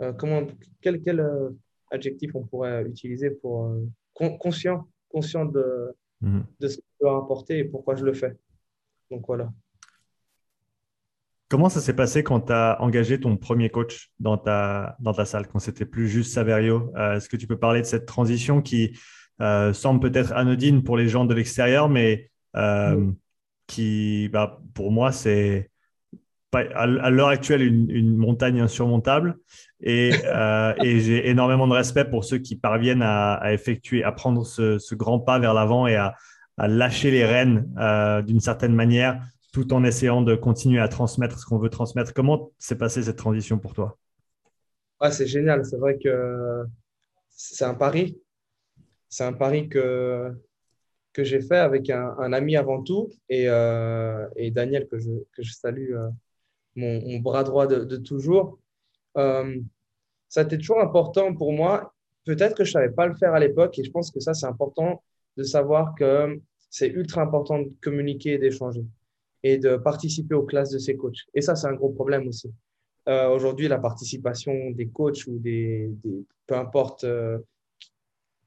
[0.00, 0.42] euh, comment,
[0.80, 1.50] quel, quel euh,
[1.90, 3.74] adjectif on pourrait utiliser pour
[4.14, 6.44] conscient, conscient de, mhm.
[6.60, 8.36] de ce que je dois apporter et pourquoi je le fais.
[9.10, 9.50] Donc voilà.
[11.48, 15.24] Comment ça s'est passé quand tu as engagé ton premier coach dans ta, dans ta
[15.24, 16.92] salle, quand c'était plus juste Saverio?
[16.96, 18.96] Est-ce que tu peux parler de cette transition qui
[19.72, 22.30] semble peut-être anodine pour les gens de l'extérieur, mais
[23.66, 25.69] qui, bah, pour moi, c'est
[26.52, 29.38] à l'heure actuelle une, montagne insurmontable.
[29.86, 34.94] Euh, et, j'ai énormément de respect pour ceux qui parviennent à, effectuer, à prendre ce,
[34.94, 36.16] grand pas vers l'avant et à,
[36.58, 41.46] lâcher les rênes euh, d'une certaine manière, tout en essayant de continuer à transmettre ce
[41.46, 42.12] qu'on veut transmettre.
[42.12, 43.96] Comment s'est passée cette transition pour toi?
[45.10, 45.64] C'est génial.
[45.64, 46.64] C'est vrai que
[47.30, 48.20] c'est un pari.
[49.08, 50.30] C'est un pari que,
[51.14, 55.42] que j'ai fait avec un, ami avant tout et, euh, et Daniel que je, que
[55.42, 55.94] je salue
[56.80, 58.58] mon, bras droit de, toujours.
[59.16, 59.60] Euh,
[60.28, 61.94] ça a été toujours important pour moi.
[62.24, 64.34] Peut-être que je ne savais pas le faire à l'époque et je pense que ça,
[64.34, 65.02] c'est important
[65.36, 66.40] de savoir que
[66.70, 68.84] c'est ultra important de communiquer et d'échanger
[69.42, 71.26] et de participer aux classes de ses coachs.
[71.34, 72.52] Et ça, c'est un gros problème aussi.
[73.08, 75.90] Euh, aujourd'hui, la participation des coachs ou des,
[76.46, 77.38] peu importe euh,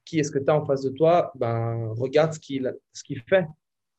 [0.05, 3.47] qui est-ce que tu as en face de toi, ben, regarde ce qu'il fait.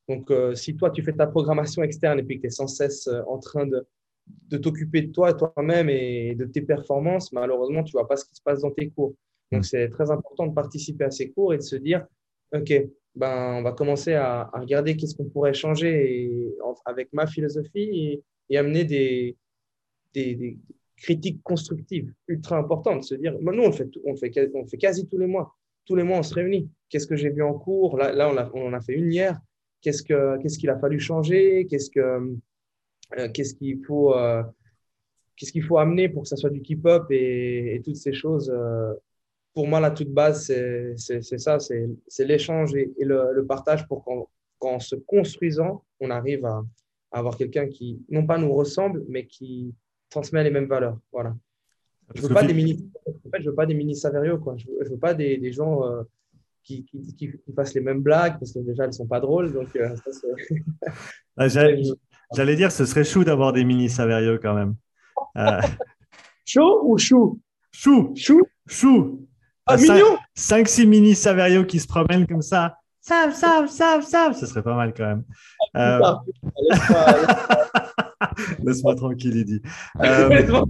[0.09, 3.09] Donc, si toi, tu fais ta programmation externe et puis que tu es sans cesse
[3.27, 3.87] en train de,
[4.27, 8.25] de t'occuper de toi, toi-même et de tes performances, malheureusement, tu ne vois pas ce
[8.25, 9.15] qui se passe dans tes cours.
[9.53, 9.65] Donc, mm.
[9.65, 12.07] c'est très important de participer à ces cours et de se dire,
[12.53, 12.73] OK,
[13.15, 18.85] ben, on va commencer à, regarder qu'est-ce qu'on pourrait changer avec ma philosophie et, amener
[18.85, 19.37] des,
[20.13, 20.59] des,
[20.97, 23.05] critiques constructives ultra importantes.
[23.05, 25.55] Se dire, ben, nous, on le, fait, on, fait, on fait quasi tous les mois.
[25.85, 26.71] Tous les mois, on se réunit.
[26.89, 27.97] Qu'est-ce que j'ai vu en cours?
[27.99, 29.39] Là, là on, a, on en a fait une hier.
[29.81, 31.67] Qu'est-ce qu'il a fallu changer?
[31.69, 32.37] Qu'est-ce que
[33.33, 34.43] qu'est-ce qu'il faut, euh,
[35.37, 38.51] qu'est-ce qu'il faut amener pour que ça soit du keep-up et, toutes ces choses.
[38.55, 38.95] Euh,
[39.53, 40.47] pour moi, la toute base,
[40.97, 44.05] c'est ça, c'est l'échange et, le, partage pour
[44.59, 46.63] qu'en se construisant, on arrive à,
[47.13, 49.73] avoir quelqu'un qui, non pas nous ressemble, mais qui
[50.11, 50.99] transmet les mêmes valeurs.
[51.13, 51.37] Voilà.
[52.13, 54.39] Je ne veux, pas des mini, en fait, je veux pas des mini Saverio.
[54.39, 54.57] Quoi.
[54.57, 55.83] Je ne veux, pas des, des gens
[56.65, 59.53] qui, qui, qui, fassent les mêmes blagues parce que déjà, elles ne sont pas drôles.
[59.53, 59.69] Donc,
[61.49, 61.69] ça,
[62.35, 64.75] J'allais dire, ce serait chou d'avoir des mini Saverio quand même.
[65.37, 65.61] Euh...
[66.47, 67.41] Chaud ou chou?
[67.73, 68.13] Chou.
[68.17, 69.27] Chou Chou.
[69.67, 72.77] Ah, mignon 5-6 mini Saverio qui se promènent comme ça.
[73.01, 74.35] Sav, sav, sav, sav.
[74.35, 75.25] Ce serait pas mal quand même.
[75.77, 76.01] Euh...
[78.65, 79.63] Laisse-moi tranquille, il dit.
[80.01, 80.65] Euh...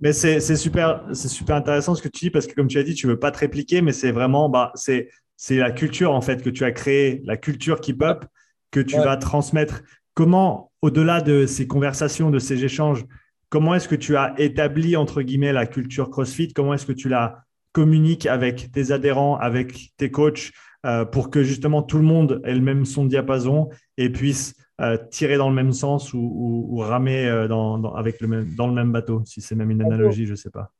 [0.00, 2.94] mais c'est super, super intéressant ce que tu dis parce que, comme tu as dit,
[2.94, 5.10] tu veux pas te répliquer, mais c'est vraiment, bah, c'est
[5.50, 8.24] la culture en fait que tu as créée, la culture qui pop
[8.70, 9.82] que tu vas transmettre.
[10.14, 13.04] Comment, au-delà de ces conversations, de ces échanges,
[13.48, 16.52] comment est-ce que tu as établi, entre guillemets, la culture CrossFit?
[16.52, 20.50] Comment est-ce que tu la communiques avec tes adhérents, avec tes coachs,
[20.86, 24.96] euh, pour que justement tout le monde ait le même son diapason et puisse euh,
[25.10, 28.90] tirer dans le même sens ou, ramer euh, dans, avec le même, dans le même
[28.90, 30.70] bateau, si c'est même une analogie, je ne sais pas.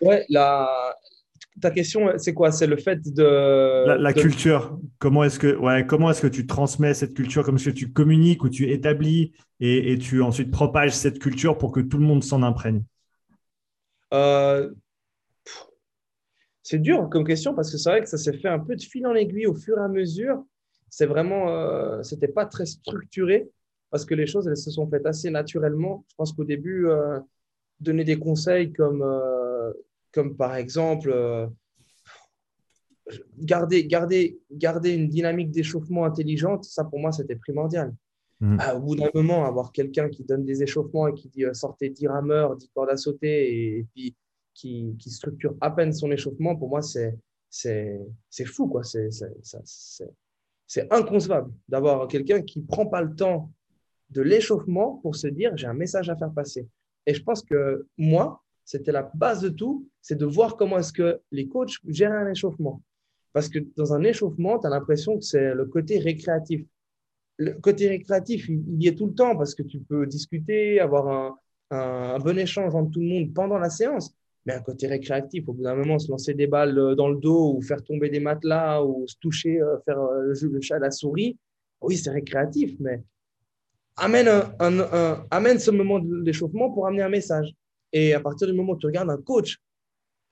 [0.00, 0.68] Ouais, la,
[1.60, 2.52] ta question, c'est quoi?
[2.52, 3.96] C'est le fait de.
[3.98, 4.78] La, culture.
[4.98, 7.44] Comment est-ce que, ouais, comment est-ce que tu transmets cette culture?
[7.44, 11.72] Comment est-ce que tu communiques ou tu établis et, tu ensuite propages cette culture pour
[11.72, 12.82] que tout le monde s'en imprègne?
[14.12, 14.70] Euh,
[16.62, 18.82] C'est dur comme question parce que c'est vrai que ça s'est fait un peu de
[18.82, 20.44] fil en aiguille au fur et à mesure.
[20.90, 23.48] C'est vraiment, euh, c'était pas très structuré
[23.90, 26.04] parce que les choses elles se sont faites assez naturellement.
[26.10, 27.18] Je pense qu'au début, euh,
[27.80, 29.02] donner des conseils comme
[30.16, 31.46] comme par exemple euh,
[33.38, 37.94] garder, garder, garder une dynamique d'échauffement intelligente, ça pour moi c'était primordial.
[38.40, 38.58] Mm.
[38.76, 41.90] au bout d'un moment, avoir quelqu'un qui donne des échauffements et qui dit euh, sortez
[41.90, 44.16] 10 rameurs, 10 cordes à sauter et, puis
[44.54, 47.14] qui, qui, structure à peine son échauffement, pour moi c'est
[47.50, 48.82] c'est fou quoi.
[50.66, 53.52] C'est inconcevable d'avoir quelqu'un qui prend pas le temps
[54.10, 56.66] de l'échauffement pour se dire j'ai un message à faire passer.
[57.04, 60.92] Et je pense que moi, c'était la base de tout, c'est de voir comment est-ce
[60.92, 62.82] que les coachs gèrent un échauffement.
[63.32, 66.66] Parce que dans un échauffement, tu as l'impression que c'est le côté récréatif.
[67.38, 71.08] Le côté récréatif, il, y est tout le temps parce que tu peux discuter, avoir
[71.08, 71.38] un,
[71.70, 74.12] un, bon échange entre tout le monde pendant la séance,
[74.44, 75.48] mais un côté récréatif.
[75.48, 78.10] Au bout d'un moment, se lancer des balles euh, dans le dos ou faire tomber
[78.10, 81.38] des matelas ou se toucher, euh, faire euh, le, chat à la souris,
[81.82, 83.02] oui, c'est récréatif, mais
[83.96, 87.54] amène, un, amène ce moment d'échauffement pour amener un message.
[87.96, 89.56] Et à partir du moment où tu regardes un coach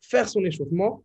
[0.02, 1.02] faire son échauffement,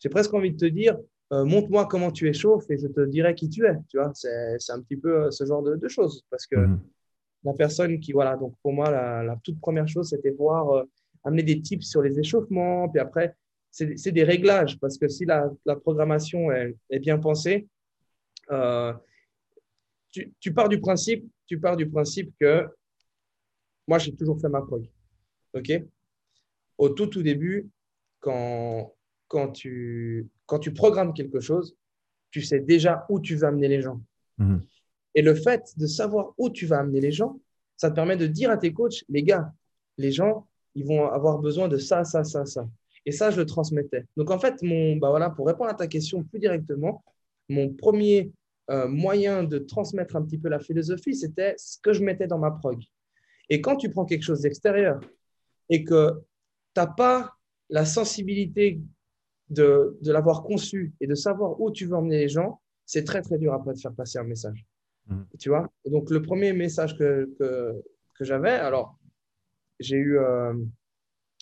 [0.00, 0.96] j'ai presque envie de te dire,
[1.30, 3.76] montre-moi comment tu échauffes et je te dirai qui tu es.
[3.90, 6.24] Tu vois, c'est un petit peu ce genre de, choses.
[6.30, 6.80] Parce que mhm.
[7.44, 10.86] la personne qui, voilà, donc pour moi, la, toute première chose, c'était voir
[11.24, 12.88] amener des tips sur les échauffements.
[12.88, 13.36] Puis après,
[13.70, 15.50] c'est des réglages parce que si la,
[15.82, 17.68] programmation est, bien pensée,
[18.50, 18.94] euh,
[20.40, 22.66] tu, pars du principe, tu pars du principe que
[23.86, 24.88] moi, j'ai toujours fait ma prog.
[25.52, 25.70] OK?
[26.78, 27.68] Au tout, tout début,
[28.20, 28.94] quand,
[29.26, 31.76] quand, tu, quand tu programmes quelque chose,
[32.30, 34.00] tu sais déjà où tu vas amener les gens.
[34.38, 34.62] Mhm.
[35.14, 37.40] Et le fait de savoir où tu vas amener les gens,
[37.76, 39.52] ça te permet de dire à tes coachs, les gars,
[39.96, 42.68] les gens, ils vont avoir besoin de ça, ça, ça, ça.
[43.06, 44.04] Et ça, je le transmettais.
[44.16, 47.02] Donc, en fait, mon, bah voilà, pour répondre à ta question plus directement,
[47.48, 48.32] mon premier
[48.70, 52.38] euh, moyen de transmettre un petit peu la philosophie, c'était ce que je mettais dans
[52.38, 52.82] ma prog.
[53.48, 55.00] Et quand tu prends quelque chose d'extérieur
[55.70, 56.20] et que
[56.78, 57.34] tu n'as pas
[57.70, 58.80] la sensibilité
[59.50, 63.20] de, de l'avoir conçu et de savoir où tu veux emmener les gens, c'est très,
[63.20, 64.64] très dur après de faire passer un message.
[65.06, 65.22] Mmh.
[65.38, 65.68] Tu vois?
[65.84, 67.82] Et donc, le premier message que, que,
[68.14, 68.96] que j'avais, alors,
[69.80, 70.54] j'ai eu, euh,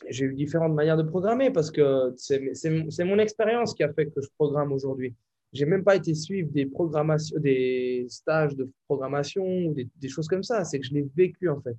[0.08, 4.20] j'ai eu différentes manières de programmer parce que c'est mon expérience qui a fait que
[4.20, 5.14] je programme aujourd'hui.
[5.52, 10.28] J'ai même pas été suivre des programmations, des stages de programmation ou des, des choses
[10.28, 10.64] comme ça.
[10.64, 11.76] C'est que je l'ai vécu en fait.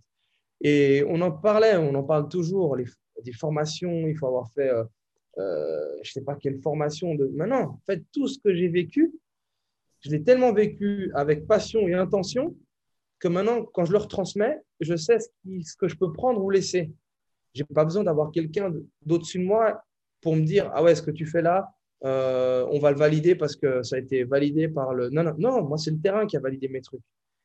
[0.61, 2.75] Et on en parlait, on en parle toujours.
[2.75, 2.85] Les,
[3.23, 4.83] des formations, il faut avoir fait, euh,
[5.37, 7.27] euh, je sais pas quelle formation de.
[7.35, 9.13] Maintenant, en fait, tout ce que j'ai vécu,
[10.01, 12.55] je l'ai tellement vécu avec passion et intention
[13.19, 16.91] que maintenant, quand je le retransmets, je sais ce, que je peux prendre ou laisser.
[17.53, 18.71] Je n'ai pas besoin d'avoir quelqu'un
[19.05, 19.83] d'au-dessus de moi
[20.21, 21.71] pour me dire Ah ouais, ce que tu fais là,
[22.03, 25.09] euh, on va le valider parce que ça a été validé par le.
[25.09, 27.01] Non, non, non, moi, c'est le terrain qui a validé mes trucs.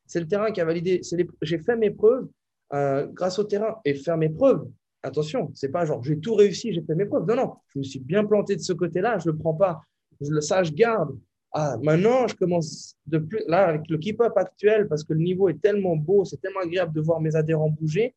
[0.07, 1.01] C'est le terrain qui a validé.
[1.41, 2.29] J'ai fait mes preuves
[2.75, 3.77] euh, grâce au terrain.
[3.85, 4.67] Et faire mes preuves,
[5.03, 7.27] attention, c'est pas genre j'ai tout réussi, j'ai fait mes preuves.
[7.27, 9.83] Non, non, je me suis bien planté de ce côté-là, je ne le prends pas.
[10.21, 11.19] Je, ça, je garde.
[11.53, 15.51] Ah, maintenant, je commence de plus, là, avec le keep-up actuel, parce que le niveau
[15.51, 18.15] est tellement beau, c'est tellement agréable de voir mes adhérents bouger,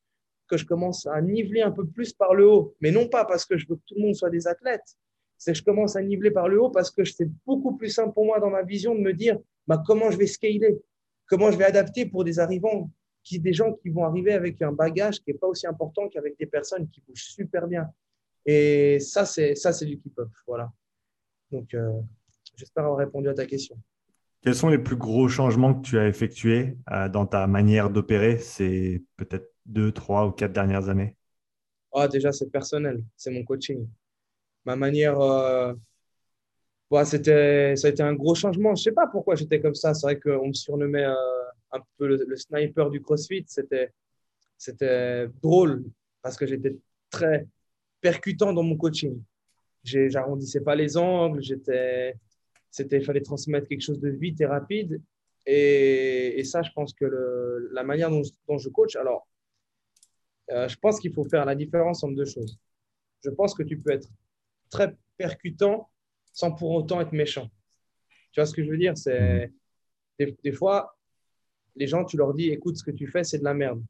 [0.47, 2.75] que je commence à niveler un peu plus par le haut.
[2.79, 4.95] Mais non pas parce que je veux que tout le monde soit des athlètes,
[5.37, 8.13] c'est que je commence à niveler par le haut parce que c'est beaucoup plus simple
[8.13, 10.79] pour moi dans ma vision de me dire bah, comment je vais scaler,
[11.27, 12.89] comment je vais adapter pour des arrivants,
[13.25, 16.39] qui, des gens qui vont arriver avec un bagage qui n'est pas aussi important qu'avec
[16.39, 17.89] des personnes qui bougent super bien.
[18.45, 20.29] Et ça, c'est ça, c'est du keep-up.
[20.47, 20.71] Voilà.
[21.51, 21.91] Donc, euh,
[22.57, 23.77] J'espère avoir répondu à ta question.
[24.41, 28.37] Quels sont les plus gros changements que tu as effectués euh, dans ta manière d'opérer
[28.37, 31.15] ces peut-être deux, trois ou quatre dernières années?
[31.93, 33.87] Ah, Déjà, c'est personnel, c'est mon coaching.
[34.65, 35.73] Ma manière, euh,
[37.03, 38.75] c'était, ça a été un gros changement.
[38.75, 39.93] Je ne sais pas pourquoi j'étais comme ça.
[39.93, 41.13] C'est vrai qu'on me surnommait euh,
[41.75, 43.45] un peu le, sniper du CrossFit.
[43.47, 43.91] C'était,
[44.57, 45.83] c'était drôle
[46.21, 46.77] parce que j'étais
[47.09, 47.47] très
[48.01, 49.21] percutant dans mon coaching.
[49.83, 52.15] J'arrondissais pas les angles, j'étais
[52.75, 55.01] c'était il fallait transmettre quelque chose de vite et rapide.
[55.45, 59.27] Et, ça, je pense que la manière dont, je coach, alors,
[60.51, 62.59] euh, je pense qu'il faut faire la différence entre deux choses.
[63.23, 64.09] Je pense que tu peux être
[64.69, 65.89] très percutant
[66.33, 67.49] sans pour autant être méchant.
[68.31, 68.97] Tu vois ce que je veux dire?
[68.97, 69.53] C'est
[70.19, 70.94] des, des, fois,
[71.75, 73.83] les gens, tu leur dis, écoute, ce que tu fais, c'est de la merde.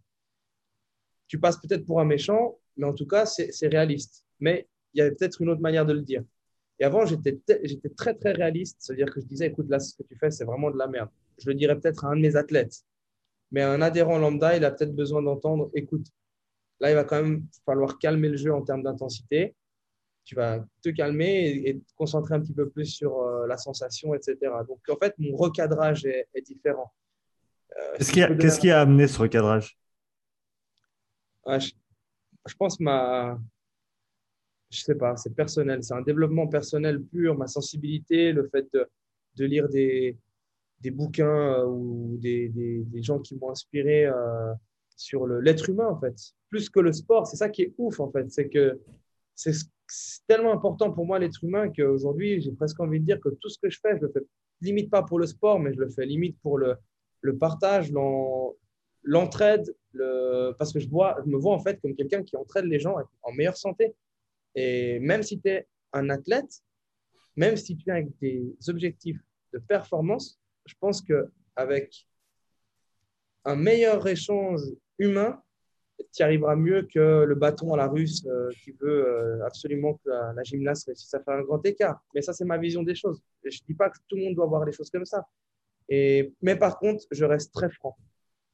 [1.28, 4.26] Tu passes peut-être pour un méchant, mais en tout cas, c'est réaliste.
[4.40, 6.24] Mais il y avait peut-être une autre manière de le dire.
[6.80, 7.40] Et avant, j'étais
[7.96, 8.78] très, très réaliste.
[8.80, 11.10] C'est-à-dire que je disais, écoute, là, ce que tu fais, c'est vraiment de la merde.
[11.38, 12.84] Je le dirais peut-être à un de mes athlètes.
[13.52, 16.08] Mais un adhérent lambda, il a peut-être besoin d'entendre, écoute,
[16.80, 19.56] là, il va quand même falloir calmer le jeu en termes d'intensité.
[20.26, 24.14] Tu vas te calmer et, te concentrer un petit peu plus sur euh, la sensation,
[24.16, 24.38] etc.
[24.68, 26.92] Donc, en fait, mon recadrage est, différent.
[27.78, 29.78] Euh, qu'est-ce qui, a amené ce recadrage
[31.48, 31.72] je,
[32.48, 33.38] je pense ma,
[34.70, 38.88] je sais pas, c'est personnel, c'est un développement personnel pur, ma sensibilité, le fait de,
[39.36, 40.18] de lire des,
[40.82, 44.54] des bouquins euh, ou des, des, des, gens qui m'ont inspiré euh,
[44.96, 46.16] sur l'être humain, en fait,
[46.50, 47.28] plus que le sport.
[47.28, 48.80] C'est ça qui est ouf, en fait, c'est que
[49.36, 49.54] c'est
[50.28, 53.60] tellement important pour moi, l'être humain, qu'aujourd'hui, j'ai presque envie de dire que tout ce
[53.60, 54.22] que je fais, je le fais
[54.62, 56.76] limite pas pour le sport, mais je le fais limite pour le,
[57.26, 57.92] le partage,
[59.04, 60.54] l'entraide, le...
[60.58, 63.58] parce que je, me vois en fait comme quelqu'un qui entraide les gens en meilleure
[63.58, 63.96] santé.
[64.54, 66.62] Et même si tu es un athlète,
[67.36, 69.20] même si tu as des objectifs
[69.54, 72.08] de performance, je pense qu'avec
[73.44, 74.62] un meilleur échange
[74.98, 75.42] humain,
[76.14, 80.10] tu arriveras mieux que le bâton à la russe euh, qui veut euh, absolument que
[80.10, 82.02] la, la, gymnaste réussisse à faire un grand écart.
[82.14, 83.22] Mais ça, c'est ma vision des choses.
[83.44, 85.26] je ne dis pas que tout le monde doit voir les choses comme ça.
[85.90, 87.96] Et, mais par contre, je reste très franc.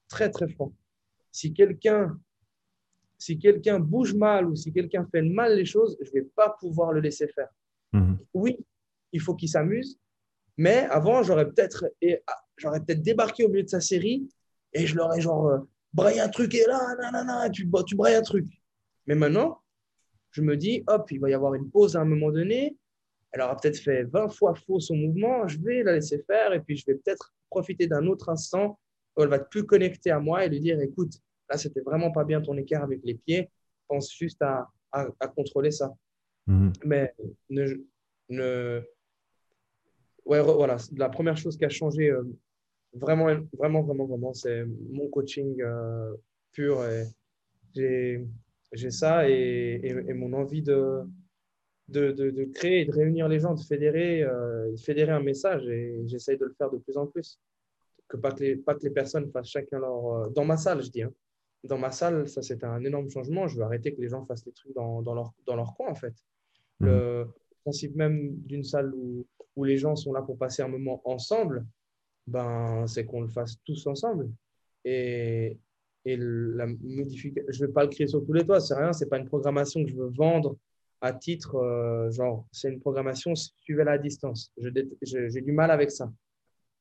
[0.10, 0.74] Très, très franc.
[1.32, 2.20] Si quelqu'un
[3.22, 6.58] si quelqu'un bouge mal ou si quelqu'un fait mal les choses, je ne vais pas
[6.60, 7.50] pouvoir le laisser faire.
[7.94, 8.17] Mhm.
[8.34, 8.58] Oui,
[9.12, 10.00] il faut qu'il s'amuse,
[10.58, 11.86] mais avant, j'aurais peut-être
[12.26, 14.28] ah, j'aurais peut-être débarqué au milieu de sa série
[14.74, 15.60] et je l'aurais genre euh,
[15.94, 18.48] braillé un truc et là, nanana, tu, tu brailles un truc.
[19.06, 19.62] Mais maintenant,
[20.32, 22.76] je me dis, hop, il va y avoir une pause à un moment donné.
[23.32, 25.48] Elle aura peut-être fait 20 fois faux son mouvement.
[25.48, 28.80] Je vais la laisser faire et puis je vais peut-être profiter d'un autre instant
[29.15, 31.13] où elle va être plus connectée à moi et lui dire, écoute,
[31.52, 33.50] Là, c'était vraiment pas bien ton écart avec les pieds.
[33.88, 35.94] Pense juste à, à, contrôler ça.
[36.48, 36.72] Mhm.
[36.86, 37.13] Mais
[37.50, 37.65] ne,
[38.30, 38.82] ne...
[40.26, 42.24] Ouais, voilà, la première chose qui a changé euh,
[42.94, 46.13] vraiment, vraiment, vraiment, vraiment, c'est mon coaching euh,
[46.54, 46.82] pur.
[47.74, 51.02] J'ai ça et, et, mon envie de,
[51.91, 56.01] de, de, créer de réunir les gens, de fédérer, euh, de fédérer un message et
[56.06, 57.39] j'essaye de le faire de plus en plus.
[58.08, 60.30] Que pas que les, pas que les personnes fassent chacun leur.
[60.32, 61.04] Dans ma salle, je dis.
[61.04, 61.13] Hein
[61.63, 63.47] dans ma salle, ça c'était un énorme changement.
[63.47, 65.89] Je veux arrêter que les gens fassent les trucs dans, dans leur, dans leur coin,
[65.89, 66.13] en fait.
[66.80, 66.86] Mmh.
[66.86, 67.27] Le
[67.63, 69.25] principe même d'une salle où,
[69.56, 71.65] où, les gens sont là pour passer un moment ensemble,
[72.25, 74.32] ben, c'est qu'on le fasse tous ensemble.
[74.84, 75.58] Et,
[76.06, 78.93] et la modification, je ne vais pas le créer sur tous les toits, c'est rien,
[78.93, 80.58] c'est pas une programmation que je veux vendre
[81.01, 84.53] à titre, euh, genre, c'est une programmation, suivez-la à distance.
[85.01, 86.11] J'ai du mal avec ça.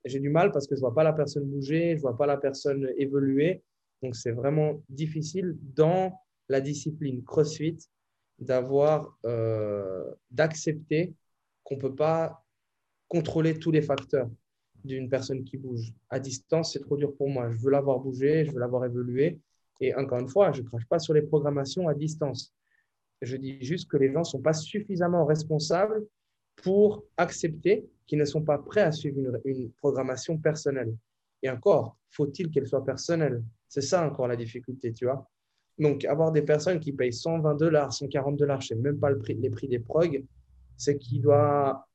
[0.04, 2.16] J'ai du mal parce que je ne vois pas la personne bouger, je ne vois
[2.16, 3.62] pas la personne évoluer.
[4.02, 7.78] Donc, c'est vraiment difficile dans la discipline CrossFit
[8.38, 11.14] d'avoir, euh, d'accepter
[11.64, 12.44] qu'on ne peut pas
[13.08, 14.30] contrôler tous les facteurs
[14.84, 15.92] d'une personne qui bouge.
[16.08, 17.50] À distance, c'est trop dur pour moi.
[17.50, 19.38] Je veux l'avoir bougé, je veux l'avoir évolué.
[19.80, 22.54] Et encore une fois, je ne crache pas sur les programmations à distance.
[23.22, 26.06] Je dis juste que les gens ne sont pas suffisamment responsables
[26.56, 30.94] pour accepter qu'ils ne sont pas prêts à suivre une, programmation personnelle.
[31.42, 33.42] Et encore, faut-il qu'elle soit personnelle?
[33.68, 35.28] C'est ça encore la difficulté, tu vois.
[35.78, 39.10] Donc, avoir des personnes qui payent 120 dollars, 140 dollars, je ne sais même pas
[39.10, 40.24] le prix, les prix des prog,
[40.76, 41.86] c'est qu'il doit,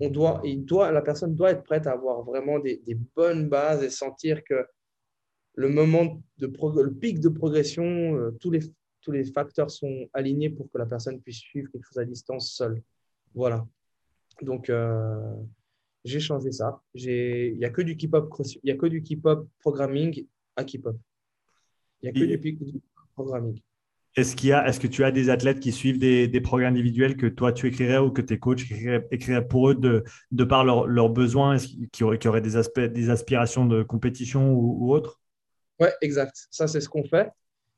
[0.00, 2.82] on doit, il doit, la personne doit être prête à avoir vraiment des,
[3.14, 4.66] bonnes bases et sentir que
[5.54, 6.46] le moment de
[6.82, 8.60] le pic de progression, euh, tous, les,
[9.02, 12.52] tous les facteurs sont alignés pour que la personne puisse suivre quelque chose à distance
[12.52, 12.82] seule.
[13.34, 13.66] Voilà.
[14.40, 15.34] Donc, euh,
[16.04, 16.80] j'ai changé ça.
[16.94, 18.28] Il n'y a que du keep-up
[18.62, 20.96] il y a que du keep-up programming à keep-up.
[22.02, 22.80] Il n'y a que du
[23.14, 23.60] programming.
[24.14, 27.26] Est-ce qu'il est-ce que tu as des athlètes qui suivent des, des, programmes individuels que
[27.26, 28.60] toi tu écrirais ou que tes coachs
[29.10, 31.56] écriraient, pour eux de, de par leurs besoins,
[31.92, 35.22] qui auraient, qui auraient des, aspects, des aspirations de compétition ou, ou autre?
[35.80, 36.46] Oui, exact.
[36.50, 37.30] Ça, c'est ce qu'on fait.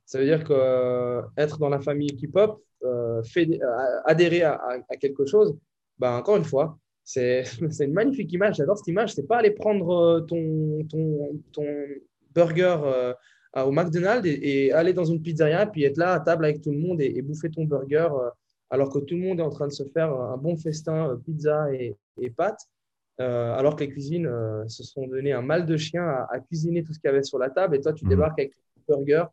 [0.06, 5.24] Ça veut dire qu'être euh, dans la famille K-pop, euh, euh, adhérer à, à, quelque
[5.26, 5.56] chose,
[5.98, 7.44] ben, encore une fois, c'est
[7.80, 8.56] une magnifique image.
[8.56, 9.14] J'adore cette image.
[9.14, 11.66] C'est pas aller prendre ton, ton, ton
[12.34, 12.76] burger
[13.62, 16.78] au McDonald's et, aller dans une pizzeria, puis être là à table avec tout le
[16.78, 18.30] monde et, bouffer ton burger euh,
[18.70, 21.72] alors que tout le monde est en train de se faire un bon festin pizza
[21.72, 21.96] et,
[22.36, 22.68] pâtes,
[23.20, 24.28] euh, alors que les cuisines
[24.66, 27.38] se sont donné un mal de chien à, cuisiner tout ce qu'il y avait sur
[27.38, 28.08] la table et toi tu mmh.
[28.08, 28.52] débarques avec
[28.86, 29.26] ton burger.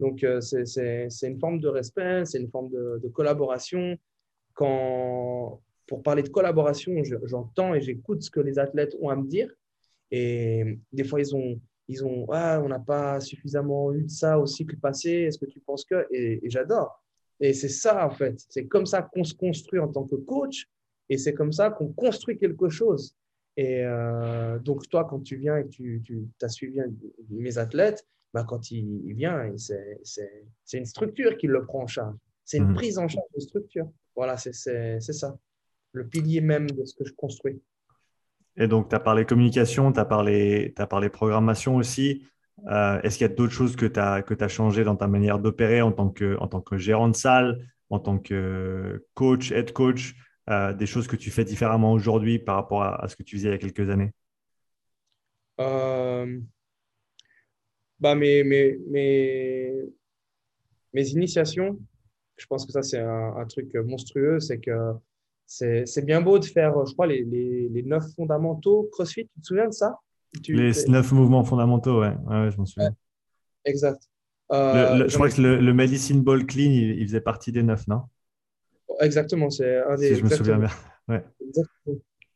[0.00, 3.96] Donc c'est une forme de respect, c'est une forme de, de, collaboration.
[4.54, 9.26] Quand, pour parler de collaboration, j'entends et j'écoute ce que les athlètes ont à me
[9.26, 9.54] dire.
[10.10, 14.38] Et des fois, ils ont, ils ont ah, on n'a pas suffisamment eu de ça
[14.38, 16.06] au cycle passé, est-ce que tu penses que?
[16.10, 17.04] Et, j'adore.
[17.38, 18.42] Et c'est ça, en fait.
[18.48, 20.66] C'est comme ça qu'on se construit en tant que coach
[21.10, 23.14] et c'est comme ça qu'on construit quelque chose.
[23.56, 26.80] Et euh, donc, toi, quand tu viens et que tu, tu as suivi
[27.28, 32.14] mes athlètes, bah, quand il, il vient, c'est une structure qui le prend en charge.
[32.44, 32.74] C'est une mhm.
[32.74, 33.88] prise en charge de structure.
[34.16, 35.36] Voilà, c'est ça.
[35.92, 37.60] Le pilier même de ce que je construis.
[38.56, 42.26] Et donc, tu as parlé communication, tu as parlé, as parlé programmation aussi.
[42.66, 45.06] Euh, est-ce qu'il y a d'autres choses que tu as, que as changé dans ta
[45.06, 49.50] manière d'opérer en, tant que, en tant que gérant de salle, en tant que coach,
[49.52, 50.14] head coach,
[50.50, 53.48] euh, des choses que tu fais différemment aujourd'hui par rapport à, ce que tu faisais
[53.48, 54.10] il y a quelques années?
[55.60, 56.40] Euh,
[58.00, 59.74] bah mes, mes, mes,
[60.92, 61.78] mes, initiations,
[62.36, 64.40] je pense que ça, c'est un, un, truc monstrueux.
[64.40, 64.72] C'est que
[65.46, 69.26] c'est bien beau de faire, je crois, les, les, neuf fondamentaux CrossFit.
[69.26, 69.98] Tu te souviens de ça?
[70.48, 72.94] Les neuf mouvements fondamentaux, ouais, ouais, je m'en souviens.
[73.64, 74.02] exact.
[74.52, 78.02] Euh, je crois que le, le, Medicine Ball Clean, il, faisait partie des neuf, non?
[79.00, 80.14] Exactement, c'est un des.
[80.14, 80.70] Si je me souviens bien.
[81.08, 81.24] Ouais.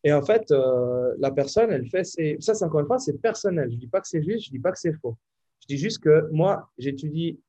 [0.04, 3.68] Et en fait, euh, la personne, elle fait Ça, c'est encore une fois, c'est personnel.
[3.70, 5.16] Je ne dis pas que c'est juste, je ne dis pas que c'est faux.
[5.64, 7.40] Je dis juste que moi, j'étudie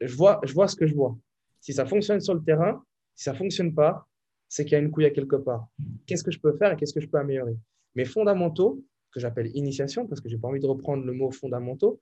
[0.00, 1.16] je vois, je vois ce que je vois.
[1.60, 4.06] Si ça fonctionne sur le terrain, si ça ne fonctionne pas,
[4.48, 5.68] c'est qu'il y a une couille à quelque part.
[6.06, 7.56] Qu'est-ce que je peux faire et qu'est-ce que je peux améliorer?
[7.94, 11.30] Mes fondamentaux, que j'appelle initiation, parce que je n'ai pas envie de reprendre le mot
[11.30, 12.00] fondamentaux,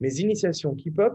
[0.00, 1.14] mes initiations keep-up,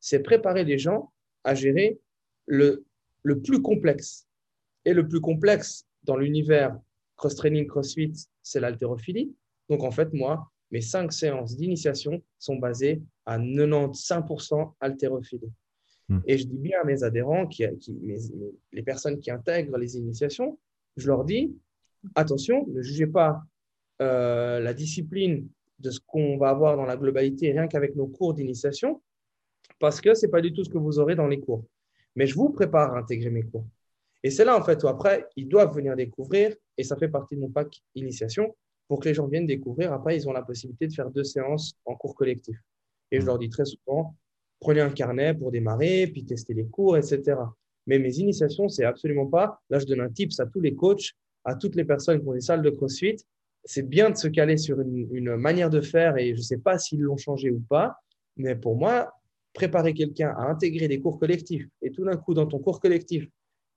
[0.00, 1.12] c'est préparer les gens
[1.44, 2.00] à gérer
[2.46, 2.84] le,
[3.22, 4.26] le plus complexe.
[4.84, 6.78] Et le plus complexe dans l'univers
[7.16, 9.34] cross-training, crossfit, c'est l'haltérophilie.
[9.68, 15.52] Donc, en fait, moi, mes cinq séances d'initiation sont basées à 95% haltérophilie.
[16.08, 16.20] Hmm.
[16.26, 17.64] Et je dis bien à mes adhérents, qui,
[18.72, 20.58] les personnes qui intègrent les initiations,
[20.96, 21.54] je leur dis,
[22.14, 23.42] attention, ne jugez pas
[24.02, 25.48] euh, la discipline
[25.78, 29.02] de ce qu'on va avoir dans la globalité rien qu'avec nos cours d'initiation,
[29.78, 31.64] parce que ce n'est pas du tout ce que vous aurez dans les cours.
[32.14, 33.66] Mais je vous prépare à intégrer mes cours.
[34.22, 37.36] Et c'est là, en fait, où après, ils doivent venir découvrir, et ça fait partie
[37.36, 38.56] de mon pack initiation,
[38.88, 39.92] pour que les gens viennent découvrir.
[39.92, 42.56] Après, ils ont la possibilité de faire deux séances en cours collectif.
[43.10, 44.14] Et je leur dis très souvent,
[44.60, 47.36] prenez un carnet pour démarrer, puis tester les cours, etc.
[47.86, 49.60] Mais mes initiations, c'est absolument pas.
[49.70, 51.12] Là, je donne un tips à tous les coachs,
[51.44, 53.16] à toutes les personnes qui ont des salles de CrossFit.
[53.64, 56.78] C'est bien de se caler sur une, manière de faire et je ne sais pas
[56.78, 57.96] s'ils l'ont changé ou pas.
[58.36, 59.12] Mais pour moi,
[59.52, 63.26] préparer quelqu'un à intégrer des cours collectifs et tout d'un coup, dans ton cours collectif,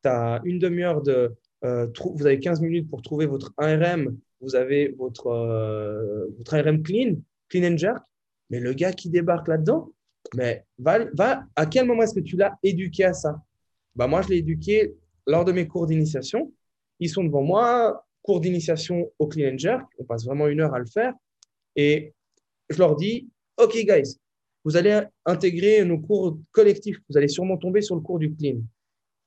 [0.04, 1.34] tu as une demi-heure de.
[1.66, 6.82] Euh, vous avez 15 minutes pour trouver votre ARM, vous avez votre, euh, votre ARM
[6.82, 7.16] clean,
[7.50, 8.04] clean and jerk.
[8.50, 9.92] Mais le gars qui débarque là-dedans,
[10.36, 13.42] mais va, va, à quel moment est-ce que tu l'as éduqué à ça?
[13.96, 14.96] Bah, Moi, je l'ai éduqué
[15.28, 16.52] lors de mes cours d'initiation.
[17.00, 19.88] Ils sont devant moi, cours d'initiation au clean and jerk.
[19.98, 21.14] On passe vraiment une heure à le faire.
[21.76, 22.14] Et
[22.70, 24.18] je leur dis, OK, guys,
[24.64, 27.00] vous allez intégrer nos cours collectifs.
[27.10, 28.58] Vous allez sûrement tomber sur le cours du clean.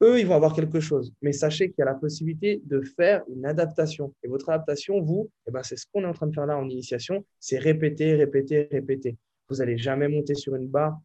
[0.03, 1.13] Eux, ils vont avoir quelque chose.
[1.23, 4.13] Mais sachez qu'il y a la possibilité de faire une adaptation.
[4.25, 6.59] Et votre adaptation, vous, eh ben, c'est ce qu'on est en train de faire là
[6.59, 7.25] en initiation.
[7.39, 9.17] C'est répéter, répéter, répéter.
[9.49, 10.99] Vous n'allez jamais monter sur une barre,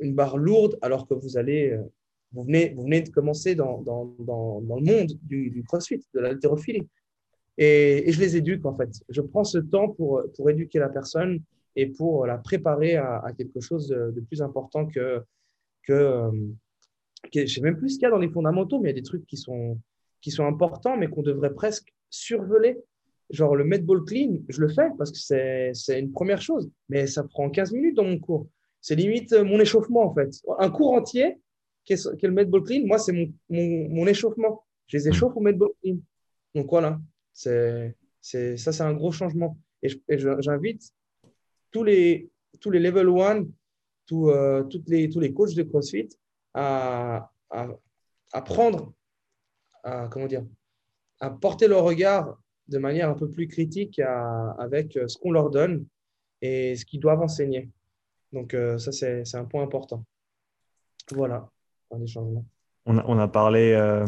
[0.00, 1.82] une barre lourde alors que vous allez, euh,
[2.32, 6.20] vous venez, vous venez de commencer dans, dans, dans, le monde du, du, crossfit, de
[6.20, 6.88] l'haltérophilie.
[7.58, 8.90] Et, et, je les éduque en fait.
[9.08, 11.40] Je prends ce temps pour, pour éduquer la personne
[11.76, 15.22] et pour la préparer à, quelque chose de, plus important que,
[15.84, 16.30] que, euh,
[17.32, 18.98] je ne sais même plus ce qu'il y a dans les fondamentaux, mais il y
[18.98, 19.78] a des trucs qui sont,
[20.20, 22.78] qui sont importants, mais qu'on devrait presque survoler
[23.30, 25.18] genre le ball clean, je le fais parce que
[25.72, 28.46] c'est une première chose, mais ça prend 15 minutes dans mon cours.
[28.80, 30.30] C'est limite euh, mon échauffement en fait.
[30.58, 31.38] Un cours entier,
[31.84, 34.64] qui est, qui est le ball clean, moi c'est mon, mon, mon, échauffement.
[34.86, 35.96] Je les échauffe au ball clean.
[36.54, 37.00] Donc voilà,
[37.32, 39.56] c'est ça c'est un gros changement.
[39.82, 40.92] Et j'invite
[41.70, 43.46] tous les, tous les level 1,
[44.06, 46.08] tous, euh, toutes les, tous les coachs de CrossFit
[46.54, 47.66] à, à,
[48.32, 48.92] à prendre,
[49.84, 50.44] à, comment dire,
[51.20, 52.36] à porter leur regard
[52.68, 54.00] de manière un peu plus critique
[54.58, 55.86] avec euh, ce qu'on leur donne
[56.40, 57.70] et ce qu'ils doivent enseigner.
[58.32, 60.04] Donc euh, ça, c'est un point important.
[61.12, 61.48] Voilà,
[61.94, 62.44] des changements.
[62.86, 64.04] On a, on a parlé, euh,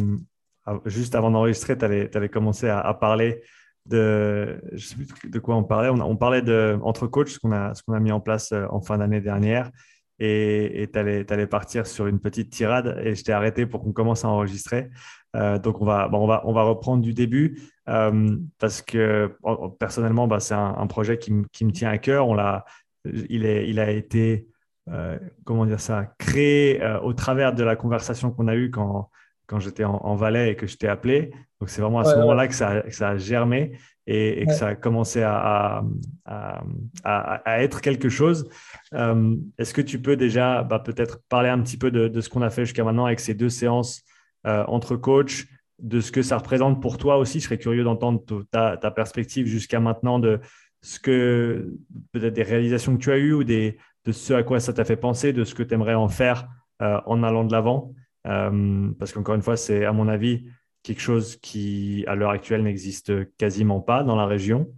[0.87, 3.43] juste avant d'enregistrer, tu avais, commencé à, parler
[3.87, 7.39] de, je sais plus de quoi on parlait, on, on parlait de, entre coachs, ce
[7.39, 9.71] qu'on a, qu'on a mis en place en fin d'année dernière,
[10.19, 14.25] et tu allais, partir sur une petite tirade, et je t'ai arrêté pour qu'on commence
[14.25, 14.91] à enregistrer.
[15.35, 19.37] Euh, donc, on va, on, va, on va reprendre du début euh, parce que
[19.79, 22.29] personnellement, bah, c'est un, projet qui, qui, me tient à cœur.
[22.29, 22.65] On l'a,
[23.05, 24.47] il, est, il a été,
[24.91, 29.11] euh, comment dire ça, créé au travers de la conversation qu'on a eue quand,
[29.47, 31.31] quand j'étais en, Valais et que je t'ai appelé.
[31.61, 33.73] Donc, c'est vraiment à ce moment-là que, ça, ça, a germé
[34.07, 35.83] et, que ça a commencé à,
[36.25, 36.63] à,
[37.05, 38.49] à, être quelque chose.
[38.93, 42.43] Est-ce que tu peux déjà bah, peut-être parler un petit peu de, de ce qu'on
[42.43, 44.03] a fait jusqu'à maintenant avec ces deux séances
[44.47, 45.47] euh, entre coachs,
[45.79, 47.41] de ce que ça représente pour toi aussi?
[47.41, 50.41] Je serais curieux d'entendre ta, perspective jusqu'à maintenant de
[50.83, 51.73] ce que
[52.13, 54.85] peut-être des réalisations que tu as eues ou des, de ce à quoi ça t'a
[54.85, 56.47] fait penser, de ce que tu aimerais en faire
[56.83, 57.95] euh, en allant de l'avant.
[58.27, 60.47] Euh, parce qu'encore une fois, c'est à mon avis
[60.83, 64.73] quelque chose qui, à l'heure actuelle, n'existe quasiment pas dans la région.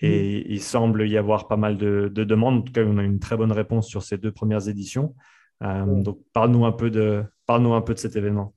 [0.00, 0.52] Et mm.
[0.52, 2.58] il semble y avoir pas mal de, demandes.
[2.58, 5.14] En tout cas, on a une très bonne réponse sur ces deux premières éditions.
[5.62, 8.54] Donc, parle-nous un, peu de, parle un peu de cet événement.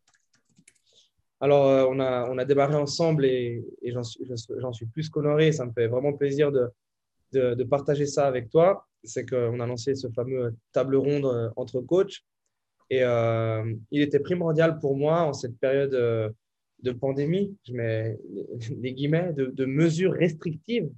[1.41, 4.25] Alors, euh, on, a, on a démarré ensemble et, j'en suis,
[4.73, 5.51] suis, plus qu'honoré.
[5.51, 6.69] Ça me fait vraiment plaisir de,
[7.31, 8.85] de, partager ça avec toi.
[9.03, 12.25] C'est qu'on a lancé ce fameux table ronde euh, entre coachs.
[12.89, 18.17] Et euh, il était primordial pour moi en cette période de pandémie, je mets
[18.81, 20.89] les guillemets, de, de mesures restrictives,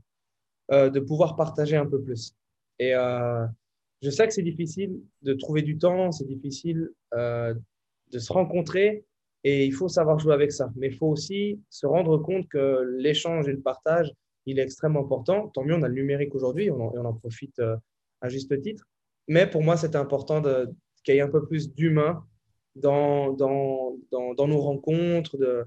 [0.69, 2.33] de pouvoir partager un peu plus.
[2.79, 9.05] Et je sais que c'est difficile de trouver du temps, c'est difficile de se rencontrer
[9.43, 10.71] et il faut savoir jouer avec ça.
[10.75, 14.11] Mais il faut aussi se rendre compte que l'échange et le partage,
[14.45, 15.49] il est extrêmement important.
[15.49, 17.75] Tant mieux, on a le numérique aujourd'hui, on, on, en profite euh,
[18.21, 18.85] à juste titre.
[19.27, 20.41] Mais pour moi, c'était important
[21.03, 22.23] qu'il y ait un peu plus d'humain
[22.75, 25.37] dans, dans, dans, dans, nos rencontres.
[25.37, 25.65] De...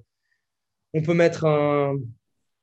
[0.93, 1.99] On peut mettre un,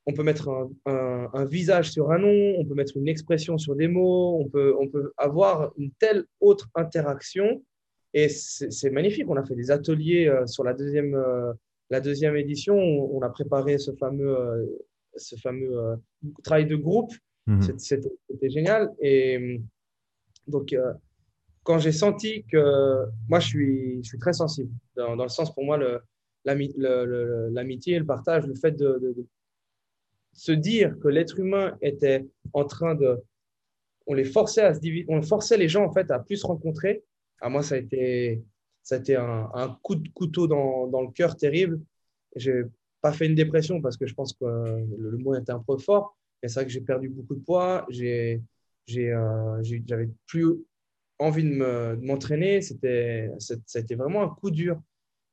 [0.06, 0.48] on peut mettre
[0.86, 4.48] un, un, visage sur un nom, on peut mettre une expression sur des mots, on
[4.48, 7.62] peut, on peut avoir une telle autre interaction.
[8.14, 9.28] Et c'est magnifique.
[9.28, 11.52] On a fait des ateliers euh, sur la deuxième, euh,
[11.88, 12.76] la deuxième édition.
[12.76, 14.66] On, a préparé ce fameux, euh,
[15.16, 15.96] ce fameux
[16.42, 17.12] travail de groupe.
[17.46, 17.78] Mhm.
[17.78, 18.90] C'était génial.
[19.00, 19.60] Et
[20.46, 20.74] donc,
[21.64, 25.54] quand j'ai senti que moi, je suis, je suis très sensible, dans, dans le sens
[25.54, 25.78] pour moi,
[26.44, 29.14] l'amitié, le, le partage, le fait de,
[30.32, 33.22] se dire que l'être humain était en train de.
[34.06, 36.46] On les forçait à se diviser, on forçait les gens en fait à plus se
[36.46, 37.04] rencontrer.
[37.40, 38.42] À moi, ça a été,
[38.82, 41.80] ça a été un, coup de couteau dans, dans le cœur terrible.
[42.34, 42.64] J'ai
[43.00, 46.16] pas fait une dépression parce que je pense que le, mot était un peu fort.
[46.42, 47.86] C'est vrai que j'ai perdu beaucoup de poids.
[47.90, 48.42] J'ai,
[48.86, 50.64] j'ai, euh, j'avais plus
[51.18, 52.62] envie de m'entraîner.
[52.62, 54.80] C'était, ça a été vraiment un coup dur.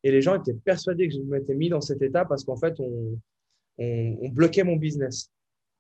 [0.04, 2.80] Et les gens étaient persuadés que je m'étais mis dans cet état parce qu'en fait,
[2.80, 3.20] on,
[3.78, 5.32] on, bloquait mon business.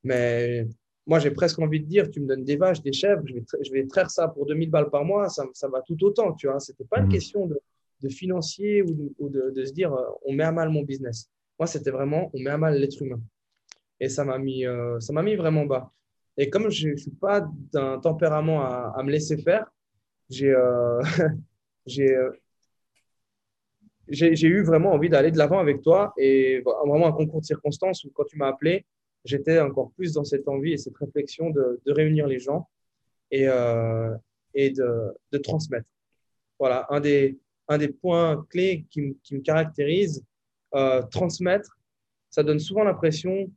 [0.04, 0.68] Mais
[1.06, 3.43] moi, j'ai presque envie de dire, tu me donnes des vaches, des chèvres, je vais,
[3.62, 6.47] je vais traire ça pour 2000 balles par mois, ça, ça va tout autant, tu
[6.47, 6.60] vois.
[6.60, 7.12] C'était pas une mhm.
[7.12, 7.60] question de,
[8.02, 11.30] de financier ou, de, de, se dire, euh, on met à mal mon business.
[11.58, 13.22] Moi, c'était vraiment, on met à mal l'être humain.
[14.00, 15.91] Et ça m'a mis, euh, ça m'a mis vraiment bas.
[16.38, 19.70] Et comme je ne suis pas d'un tempérament à, à, me laisser faire,
[20.30, 21.02] j'ai, euh,
[21.86, 22.16] j'ai,
[24.36, 28.04] j'ai eu vraiment envie d'aller de l'avant avec toi et vraiment un concours de circonstances
[28.04, 28.86] où quand tu m'as appelé,
[29.26, 32.68] j'étais encore plus dans cette envie et cette réflexion de, de réunir les gens
[33.32, 34.16] et, euh,
[34.54, 35.88] et de, de, transmettre.
[36.58, 40.24] Voilà, un des, un des points clés qui, qui me caractérise,
[40.76, 41.78] euh, transmettre,
[42.30, 43.52] ça donne souvent l'impression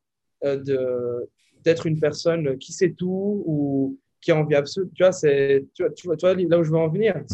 [0.44, 1.24] euh,
[1.64, 4.88] d'être une personne qui sait tout ou qui a envie absolue.
[4.94, 7.24] Tu vois, c'est, tu, tu, vois, là où je veux en venir, mmh.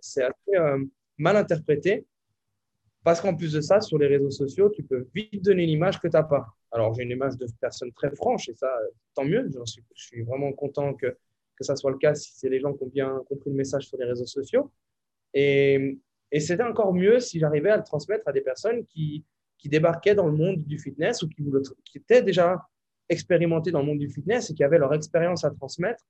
[0.00, 0.82] c'est assez euh,
[1.18, 2.06] mal interprété.
[3.04, 6.08] Parce qu'en plus de ça, sur les réseaux sociaux, tu peux vite donner l'image que
[6.08, 6.46] tu n'as pas.
[6.72, 8.68] Alors, j'ai une image de personne très franche et ça,
[9.14, 9.48] tant mieux.
[9.64, 11.16] Suis, je suis vraiment content que,
[11.56, 13.86] que ça soit le cas si c'est les gens qui ont bien compris le message
[13.86, 14.72] sur les réseaux sociaux.
[15.34, 15.98] Et,
[16.32, 19.24] et c'était encore mieux si j'arrivais à le transmettre à des personnes qui,
[19.58, 21.44] qui débarquaient dans le monde du fitness ou qui,
[21.84, 22.66] qui étaient déjà
[23.08, 26.02] expérimentées dans le monde du fitness et qui avaient leur expérience à transmettre.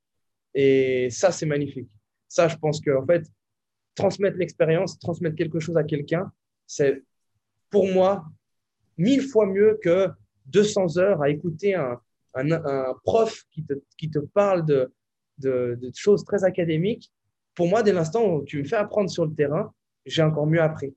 [0.59, 1.91] Et ça, c'est magnifique.
[2.29, 3.23] Ça, je pense qu'en fait,
[3.95, 6.33] transmettre l'expérience, transmettre quelque chose à quelqu'un,
[6.67, 7.05] c'est
[7.69, 8.25] pour moi
[8.97, 10.09] mille fois mieux que
[10.47, 12.01] 200 heures à écouter un,
[13.05, 14.93] prof qui te, qui te parle de,
[15.39, 17.13] de, choses très académiques.
[17.55, 19.75] Pour moi, dès l'instant où tu me fais apprendre sur le terrain,
[20.07, 20.95] j'ai encore mieux appris.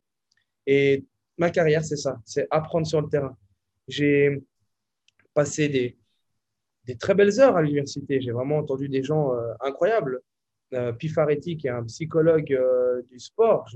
[0.68, 1.06] Et
[1.38, 3.38] ma carrière, c'est ça, c'est apprendre sur le terrain.
[3.88, 4.42] J'ai
[5.34, 5.99] passé des,
[6.90, 8.20] des très belles heures à l'université.
[8.20, 10.22] J'ai vraiment entendu des gens euh, incroyables.
[10.74, 13.68] Euh, Pifaretti, qui est un psychologue euh, du sport,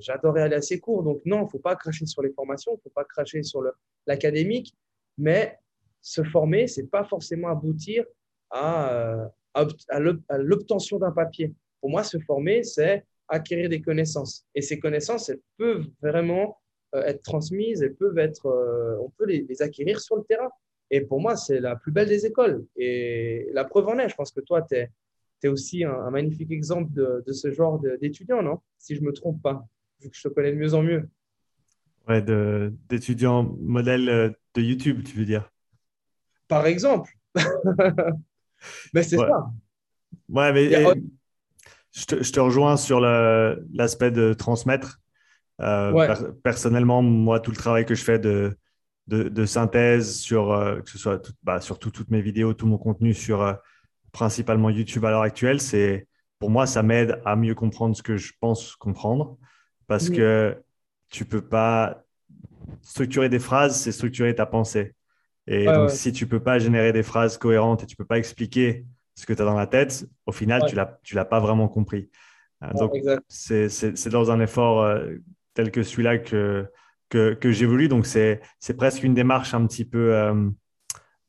[0.00, 1.04] j'adorais aller à ses cours.
[1.04, 3.44] Donc, non, il ne faut pas cracher sur les formations, il ne faut pas cracher
[3.44, 3.62] sur
[4.08, 4.74] l'académique,
[5.16, 5.56] mais
[6.00, 8.04] se former, ce n'est pas forcément aboutir
[8.50, 11.54] à, euh, à l'obtention d'un papier.
[11.80, 14.44] Pour moi, se former, c'est acquérir des connaissances.
[14.56, 16.58] Et ces connaissances, elles peuvent vraiment
[16.94, 18.46] être transmises, elles peuvent être,
[19.00, 20.50] on peut les, acquérir sur le terrain.
[20.90, 22.66] Et pour moi, c'est la plus belle des écoles.
[22.76, 26.92] Et la preuve en est, je pense que toi, tu es aussi un, magnifique exemple
[26.92, 28.60] de, de ce genre d'étudiant, non?
[28.78, 29.64] Si je ne me trompe pas,
[30.00, 31.08] vu que je te connais de mieux en mieux.
[32.08, 35.48] Ouais, d'étudiant modèle euh, de YouTube, tu veux dire?
[36.48, 37.12] Par exemple.
[38.94, 39.50] mais c'est ça.
[40.28, 40.70] Ouais, mais
[41.92, 45.00] je, te, je, te, rejoins sur l'aspect de transmettre.
[45.60, 48.56] Euh, personnellement, moi, tout le travail que je fais de,
[49.10, 52.78] de, de synthèse sur, euh, que ce soit bah, surtout toutes mes vidéos, tout mon
[52.78, 53.56] contenu sur
[54.12, 56.06] principalement YouTube à l'heure actuelle, c'est
[56.38, 59.36] pour moi, ça m'aide à mieux comprendre ce que je pense comprendre.
[59.86, 60.56] Parce que
[61.10, 62.04] tu peux pas
[62.82, 64.94] structurer des phrases, c'est structurer ta pensée.
[65.48, 68.86] Et donc, si tu peux pas générer des phrases cohérentes et tu peux pas expliquer
[69.16, 71.66] ce que tu as dans la tête, au final, tu l'as, tu l'as pas vraiment
[71.66, 72.08] compris.
[72.62, 72.92] Euh, donc,
[73.26, 75.16] c'est, c'est, dans un effort euh,
[75.54, 76.66] tel que celui-là que,
[77.10, 77.88] que, que j'évolue.
[77.88, 78.40] Donc, c'est,
[78.78, 80.48] presque une démarche un petit peu euh,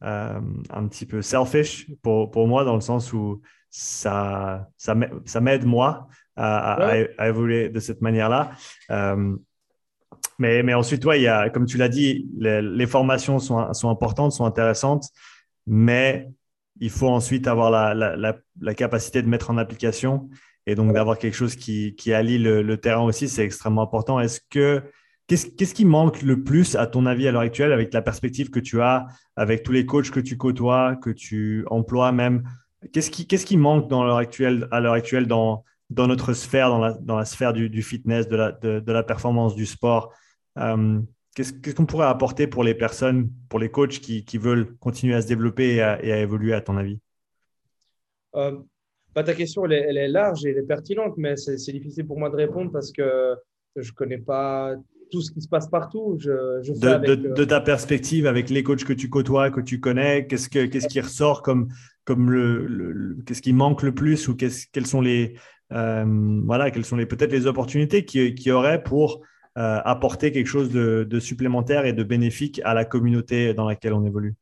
[0.04, 5.66] euh, un petit peu selfish pour, pour, moi, dans le sens où ça, ça m'aide
[5.66, 8.52] moi à, à, évoluer de cette manière-là.
[8.90, 9.36] Euh,
[10.40, 13.74] mais, mais, ensuite, ouais, il y a, comme tu l'as dit, les, les, formations sont,
[13.74, 15.06] sont, importantes, sont intéressantes,
[15.68, 16.30] mais
[16.80, 20.30] il faut ensuite avoir la, la, la, capacité de mettre en application
[20.66, 24.20] et donc d'avoir quelque chose qui, qui allie le, le terrain aussi, c'est extrêmement important.
[24.20, 24.82] Est-ce que
[25.32, 28.60] Qu'est-ce qui manque le plus, à ton avis, à l'heure actuelle, avec la perspective que
[28.60, 29.08] tu as,
[29.38, 32.44] avec tous les coachs que tu côtoies, que tu emploies même?
[32.92, 36.70] Qu'est-ce qui, manque dans actuelle, à l'heure actuelle dans, notre sphère,
[37.00, 40.14] dans la, sphère du, fitness, de la, performance, du sport?
[40.58, 41.00] Euh,
[41.34, 45.28] qu'est-ce qu'on pourrait apporter pour les personnes, pour les coachs qui, veulent continuer à se
[45.28, 47.00] développer et à, évoluer, à ton avis?
[48.36, 48.60] Euh,
[49.16, 52.06] bah, Ta question, elle est, elle est, large et elle est pertinente, mais c'est difficile
[52.06, 53.38] pour moi de répondre parce que
[53.78, 54.76] je ne connais pas
[55.12, 56.16] tout ce qui se passe partout.
[56.18, 59.80] Je, je de, euh, de, ta perspective, avec les coachs que tu côtoies, que tu
[59.80, 61.70] connais, qu'est-ce, que, qu'est-ce qui ressort comme,
[62.06, 65.36] comme le, qu'est-ce qui manque le plus ou quelles sont les,
[65.72, 69.22] euh, voilà, quelles sont les, peut-être les opportunités qu'il y aurait pour
[69.58, 74.06] euh, apporter quelque chose de, supplémentaire et de bénéfique à la communauté dans laquelle on
[74.06, 74.34] évolue?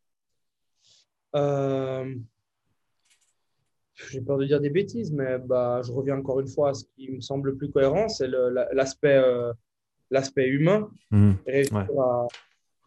[1.35, 2.15] Euh,
[4.09, 6.85] J'ai peur de dire des bêtises, mais bah, je reviens encore une fois à ce
[6.95, 8.29] qui me semble le plus cohérent, c'est
[8.71, 9.21] l'aspect
[10.11, 12.27] l'aspect humain, mmh, réussir à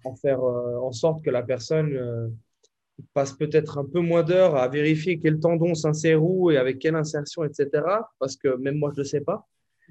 [0.04, 2.32] en faire en sorte que la personne
[3.14, 6.94] passe peut-être un peu moins d'heures à vérifier quel tendon s'insère où et avec quelle
[6.94, 7.68] insertion, etc.
[8.18, 9.46] Parce que même moi, je ne le sais pas.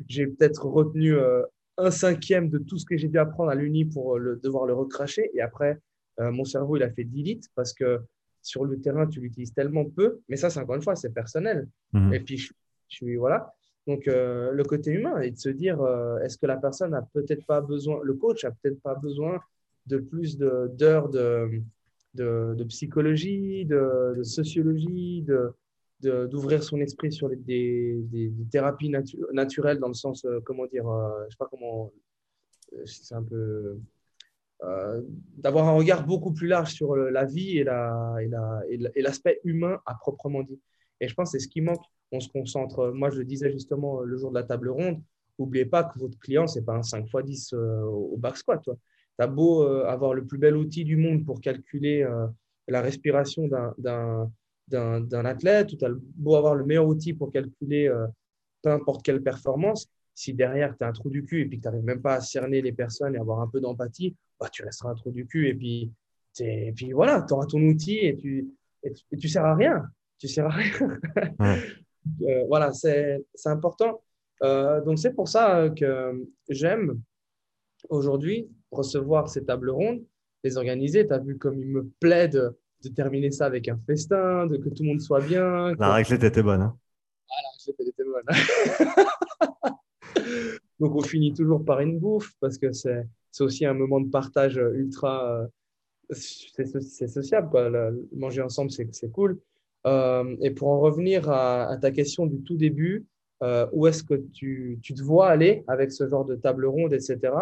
[0.07, 1.43] J'ai peut-être retenu euh,
[1.77, 4.73] un cinquième de tout ce que j'ai dû apprendre à l'Uni pour le, devoir le
[4.73, 5.29] recracher.
[5.34, 5.79] Et après,
[6.19, 7.99] euh, mon cerveau, il a fait 10 litres parce que
[8.41, 10.19] sur le terrain, tu l'utilises tellement peu.
[10.29, 11.67] Mais ça, c'est encore une fois, c'est personnel.
[11.93, 12.13] Mhm.
[12.13, 12.51] Et puis, je,
[12.88, 13.53] suis, voilà.
[13.88, 15.79] Donc, euh, le côté humain et de se dire,
[16.23, 19.39] est-ce que la personne a peut-être pas besoin, le coach a peut-être pas besoin
[19.88, 21.61] de plus d'heures de,
[22.13, 28.91] de, psychologie, de, sociologie, de, d'ouvrir son esprit sur des, des, thérapies
[29.34, 31.91] naturelles dans le sens, euh, comment dire, euh, je sais pas comment,
[32.73, 33.77] euh, c'est un peu,
[35.38, 38.15] d'avoir un regard beaucoup plus large sur la vie et, la,
[38.69, 40.59] et, l'aspect humain à proprement dit.
[40.99, 41.82] Et je pense que c'est ce qui manque.
[42.12, 45.01] On se concentre, moi je le disais justement le jour de la table ronde,
[45.39, 48.62] n'oubliez pas que votre client, c'est pas un 5 x 10 au back squat.
[48.64, 48.78] Toi
[49.18, 52.28] tu as beau euh, avoir le plus bel outil du monde pour calculer euh,
[52.68, 58.07] la respiration d'un athlète, ou tu as beau avoir le meilleur outil pour calculer euh,
[58.64, 61.64] peu importe quelle performance, si derrière tu as un trou du cul et puis que
[61.64, 64.64] tu n'arrives même pas à cerner les personnes et avoir un peu d'empathie, bah, tu
[64.64, 65.91] resteras un trou du cul et puis,
[66.39, 68.47] et puis voilà, tu auras ton outil et tu,
[68.84, 69.84] et tu, sers à rien.
[70.18, 70.99] Tu sers à rien.
[72.47, 74.01] voilà, c'est important.
[74.41, 77.01] donc c'est pour ça que j'aime
[77.89, 80.03] aujourd'hui recevoir ces tables rondes,
[80.43, 81.07] les organiser.
[81.07, 82.57] Tu as vu comme il me plaît de,
[82.95, 85.73] terminer ça avec un festin, de que tout le monde soit bien.
[85.75, 86.61] La raclette était bonne.
[86.61, 86.77] Hein.
[87.29, 89.75] Ah, la raclette était bonne.
[90.79, 93.05] Donc on finit toujours par une bouffe parce que c'est
[93.39, 95.47] aussi un moment de partage ultra.
[96.09, 97.49] c'est sociable.
[97.49, 97.69] Quoi.
[98.13, 99.39] manger ensemble, c'est cool.
[99.88, 103.05] Euh, et pour en revenir à, ta question du tout début,
[103.43, 107.34] euh, où est-ce que tu, te vois aller avec ce genre de table ronde, etc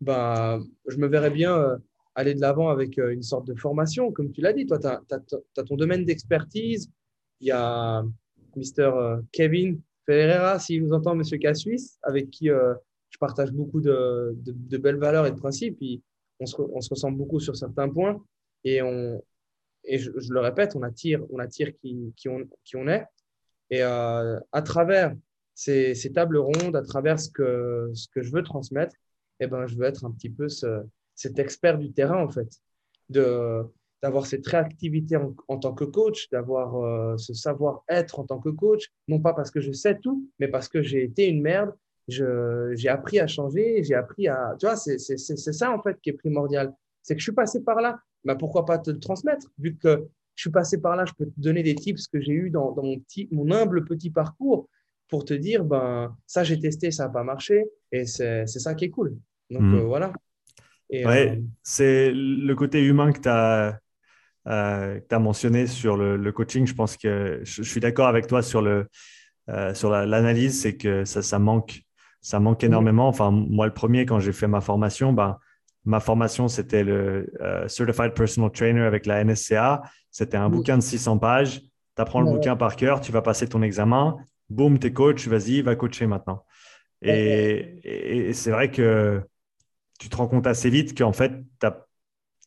[0.00, 1.76] bah, je me verrais bien euh,
[2.14, 4.64] aller de l'avant avec une sorte de formation, comme tu l'as dit.
[4.64, 6.88] Toi, tu as, ton domaine d'expertise.
[7.40, 8.04] Il y a
[8.54, 8.82] Mr.
[8.82, 14.36] Euh, Kevin Ferreira, s'il vous entend, Monsieur K-Suisse, avec qui je partage beaucoup de,
[14.78, 15.78] belles valeurs et de principes.
[15.78, 16.00] Puis
[16.38, 18.22] on se, on se, ressemble beaucoup sur certains points.
[18.62, 19.20] Et, on,
[19.88, 23.04] et je, le répète, on attire, on attire qui, on, est.
[23.70, 25.14] Et à travers
[25.54, 28.94] ces, tables rondes, à travers ce que, je veux transmettre,
[29.40, 30.82] eh ben, je veux être un petit peu ce,
[31.14, 32.48] cet expert du terrain, en fait,
[33.08, 38.92] d'avoir cette réactivité en, tant que coach, d'avoir euh, ce savoir-être en tant que coach,
[39.08, 41.74] non pas parce que je sais tout, mais parce que j'ai été une merde,
[42.08, 44.54] j'ai appris à changer, j'ai appris à...
[44.58, 46.74] Tu vois, c'est ça, en fait, qui est primordial.
[47.02, 47.98] C'est que je suis passé par là.
[48.28, 49.46] Ben, pourquoi pas te le transmettre?
[49.58, 52.34] Vu que je suis passé par là, je peux te donner des tips que j'ai
[52.34, 54.68] eu dans, dans, mon, petit, mon humble petit parcours
[55.08, 57.64] pour te dire, ben, ça, j'ai testé, ça n'a pas marché.
[57.90, 59.16] Et c'est ça qui est cool.
[59.48, 59.74] Donc hmm.
[59.76, 60.12] euh, voilà.
[60.90, 63.80] Ouais, euh, c'est le côté humain que tu as,
[64.46, 66.66] euh, as, mentionné sur le, coaching.
[66.66, 68.62] Je pense que je, suis d'accord avec toi sur
[69.72, 71.80] sur l'analyse, c'est que ça, ça, manque,
[72.20, 73.08] ça manque énormément.
[73.08, 75.38] Enfin, moi, le premier, quand j'ai fait ma formation, ben,
[75.84, 77.32] ma formation, c'était le
[77.66, 79.82] Certified Personal Trainer avec la NSCA.
[80.10, 81.60] C'était un bouquin de 600 pages.
[81.60, 84.16] Tu apprends le bouquin par cœur, tu vas passer ton examen.
[84.50, 86.44] Boum, tu es coach, vas-y, va coacher maintenant.
[87.02, 89.22] et c'est vrai que
[89.98, 91.32] tu te rends compte assez vite qu'en fait,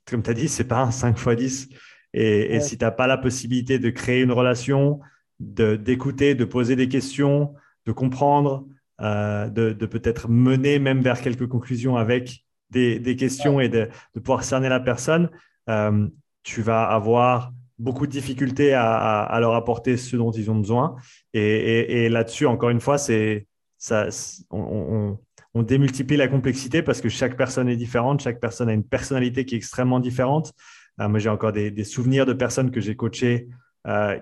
[0.05, 1.69] comme tu as dit, c'est pas un 5 x 10.
[2.13, 4.99] Et, si tu n'as pas la possibilité de créer une relation,
[5.39, 7.53] d'écouter, de, poser des questions,
[7.85, 8.67] de comprendre,
[9.01, 14.69] euh, de, peut-être mener même vers quelques conclusions avec des, questions et de, pouvoir cerner
[14.69, 15.29] la personne,
[15.69, 16.07] euh,
[16.43, 20.95] tu vas avoir beaucoup de difficultés à, leur apporter ce dont ils ont besoin.
[21.33, 23.47] Et, là-dessus, encore une fois, c'est
[23.77, 24.07] ça,
[24.51, 25.17] on,
[25.55, 29.55] démultiplie la complexité parce que chaque personne est différente, chaque personne a une personnalité qui
[29.55, 30.53] est extrêmement différente.
[30.99, 33.49] Euh, moi, j'ai encore des, souvenirs de personnes que j'ai coachées
[33.87, 34.17] euh,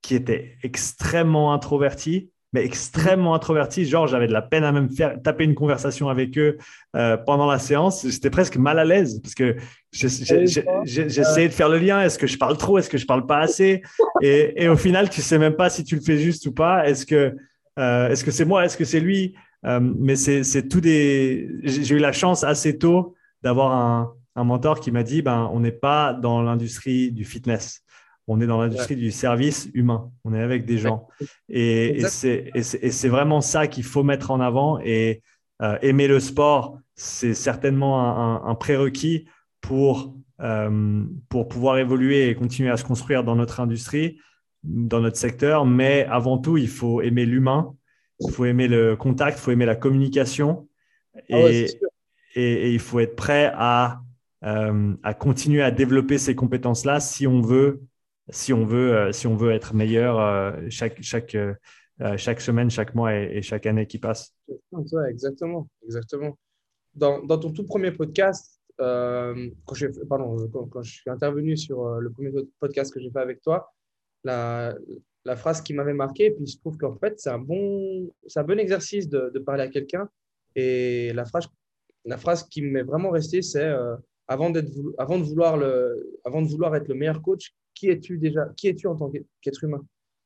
[0.00, 3.84] qui étaient extrêmement introverties mais extrêmement introvertis.
[3.84, 6.58] Genre, j'avais de la peine à même faire taper une conversation avec eux
[6.96, 8.06] euh, pendant la séance.
[8.08, 9.56] J'étais presque mal à l'aise parce que
[9.92, 12.02] j'essayais de faire le lien.
[12.02, 12.78] Est-ce que je parle trop?
[12.78, 13.82] Est-ce que je parle pas assez?
[14.20, 16.88] Et, au final, tu sais même pas si tu le fais juste ou pas.
[16.88, 17.36] Est-ce que
[17.78, 18.64] euh, est-ce que c'est moi?
[18.64, 19.34] Est-ce que c'est lui?
[19.64, 21.48] Euh, Mais c'est tout des.
[21.62, 25.60] J'ai eu la chance assez tôt d'avoir un, un mentor qui m'a dit ben, on
[25.60, 27.84] n'est pas dans l'industrie du fitness
[28.32, 30.12] on est dans l'industrie du service humain.
[30.22, 31.08] On est avec des gens.
[31.48, 34.78] Et, c'est vraiment ça qu'il faut mettre en avant.
[34.84, 35.20] Et
[35.62, 39.26] euh, aimer le sport, c'est certainement un, prérequis
[39.60, 44.20] pour, euh, pour pouvoir évoluer et continuer à se construire dans notre industrie,
[44.62, 45.66] dans notre secteur.
[45.66, 47.74] Mais avant tout, il faut aimer l'humain,
[48.20, 50.68] il faut aimer le contact, il faut aimer la communication.
[51.32, 51.66] Ah et,
[52.36, 54.02] et, il faut être prêt à,
[54.44, 57.82] euh, à continuer à développer ces compétences-là si on veut
[58.32, 61.54] si on veut, euh, si on veut être meilleur euh, chaque, chaque, euh,
[62.16, 64.34] chaque semaine, chaque mois et, chaque année qui passe.
[65.08, 66.38] exactement, exactement.
[66.94, 69.74] Dans, dans, ton tout premier podcast, quand,
[70.08, 73.72] pardon, quand, je suis intervenu sur le premier podcast que j'ai fait avec toi,
[74.24, 74.74] la,
[75.24, 78.58] la phrase qui m'avait marqué, puis je trouve qu'en fait, c'est un, bon, un bon
[78.58, 80.08] exercice de, de parler à quelqu'un.
[80.56, 81.46] Et la phrase,
[82.06, 83.70] la phrase qui m'est vraiment restée, c'est
[84.26, 84.50] avant,
[84.96, 85.18] avant,
[85.56, 89.10] le, avant de vouloir être le meilleur coach, qui es-tu déjà Qui es-tu en tant
[89.40, 89.82] qu'être humain?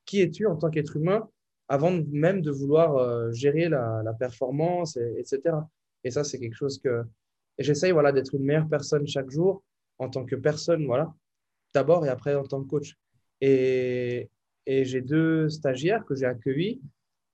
[0.07, 1.29] Qui es-tu en tant qu'être humain
[1.69, 5.57] avant même de vouloir euh, gérer la, performance, etc.
[6.03, 7.05] Et ça, c'est quelque chose que
[7.59, 9.63] j'essaye voilà, d'être une meilleure personne chaque jour
[9.99, 11.15] en tant que personne, voilà,
[11.73, 12.97] d'abord et après en tant que coach.
[13.41, 14.29] Et,
[14.67, 16.83] j'ai deux stagiaires que j'ai accueillis.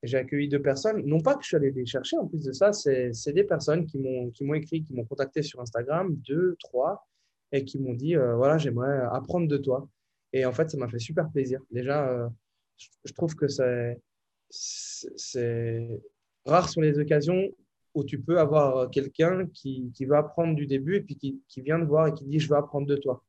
[0.02, 2.52] J'ai accueilli deux personnes, non pas que je suis allé les chercher, en plus de
[2.52, 7.06] ça, c'est des personnes qui m'ont écrit, qui m'ont contacté sur Instagram, deux, trois,
[7.52, 9.88] et qui m'ont dit, euh, voilà, j'aimerais apprendre de toi.
[10.32, 11.60] Et en fait, ça m'a fait super plaisir.
[11.70, 12.28] Déjà, euh,
[13.04, 14.00] je trouve que c'est,
[14.50, 16.00] c'est
[16.44, 17.48] rare sont les occasions
[17.94, 21.60] où tu peux avoir quelqu'un qui, qui veut apprendre du début et puis qui, qui
[21.60, 23.24] vient te voir et qui dit je veux apprendre de toi.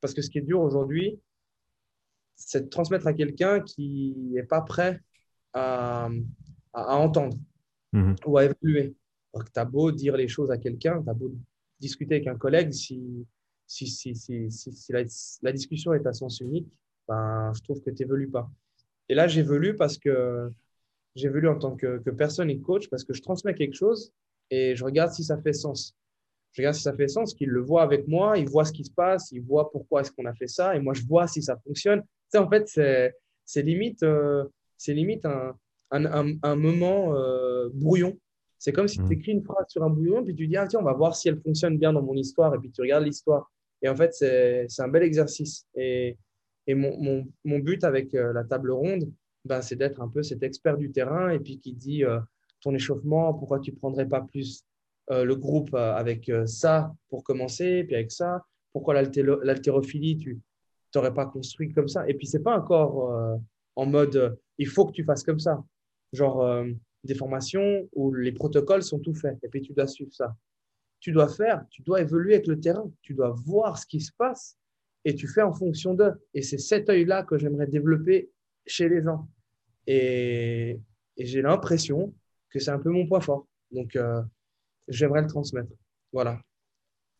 [0.00, 1.20] Parce que ce qui est dur aujourd'hui,
[2.36, 5.00] c'est de transmettre à quelqu'un qui n'est pas prêt
[5.52, 6.08] à,
[6.72, 7.36] à, entendre
[7.92, 8.16] mhm.
[8.24, 8.94] ou à évoluer.
[9.34, 11.34] tu as beau dire les choses à quelqu'un, tu as beau
[11.78, 13.26] discuter avec un collègue, si,
[13.70, 16.66] si, si, si, si la, discussion est à sens unique,
[17.06, 18.50] ben, je trouve que tu n'évolues pas.
[19.08, 20.50] Et là, j'évolue parce que
[21.14, 24.12] j'évolue en tant que, que, personne et coach parce que je transmets quelque chose
[24.50, 25.96] et je regarde si ça fait sens.
[26.52, 28.84] Je regarde si ça fait sens, qu'il le voit avec moi, il voit ce qui
[28.84, 31.40] se passe, il voit pourquoi est-ce qu'on a fait ça et moi, je vois si
[31.40, 32.00] ça fonctionne.
[32.00, 34.44] Tu sais, en fait, c'est limite, euh,
[34.76, 35.54] c'est limite un,
[35.92, 38.18] un, un, moment euh, brouillon.
[38.58, 39.12] C'est comme si tu mmh.
[39.12, 41.28] écris une phrase sur un brouillon, puis tu dis, ah, tiens, on va voir si
[41.28, 43.48] elle fonctionne bien dans mon histoire, et puis tu regardes l'histoire.
[43.82, 45.66] Et en fait, c'est un bel exercice.
[45.74, 46.16] Et,
[46.66, 49.10] et mon, mon, but avec euh, la table ronde,
[49.44, 52.20] ben, c'est d'être un peu cet expert du terrain et puis qui dit euh,
[52.60, 54.64] ton échauffement, pourquoi tu ne prendrais pas plus
[55.10, 60.40] euh, le groupe avec ça pour commencer, puis avec ça, pourquoi l'haltérophilie, tu
[60.94, 62.08] n'aurais pas construit comme ça?
[62.08, 63.38] Et puis, ce n'est pas encore
[63.76, 65.64] en mode il faut que tu fasses comme ça.
[66.12, 66.64] Genre
[67.02, 70.36] des formations où les protocoles sont tout faits et puis tu dois suivre ça
[71.00, 74.12] tu dois faire, tu dois évoluer avec le terrain, tu dois voir ce qui se
[74.12, 74.58] passe
[75.04, 76.12] et tu fais en fonction d'eux.
[76.34, 78.30] Et c'est cet œil-là que j'aimerais développer
[78.66, 79.28] chez les gens.
[79.86, 80.78] Et,
[81.16, 82.14] j'ai l'impression
[82.50, 83.46] que c'est un peu mon point fort.
[83.70, 84.22] Donc, euh,
[84.88, 85.72] j'aimerais le transmettre.
[86.12, 86.40] Voilà.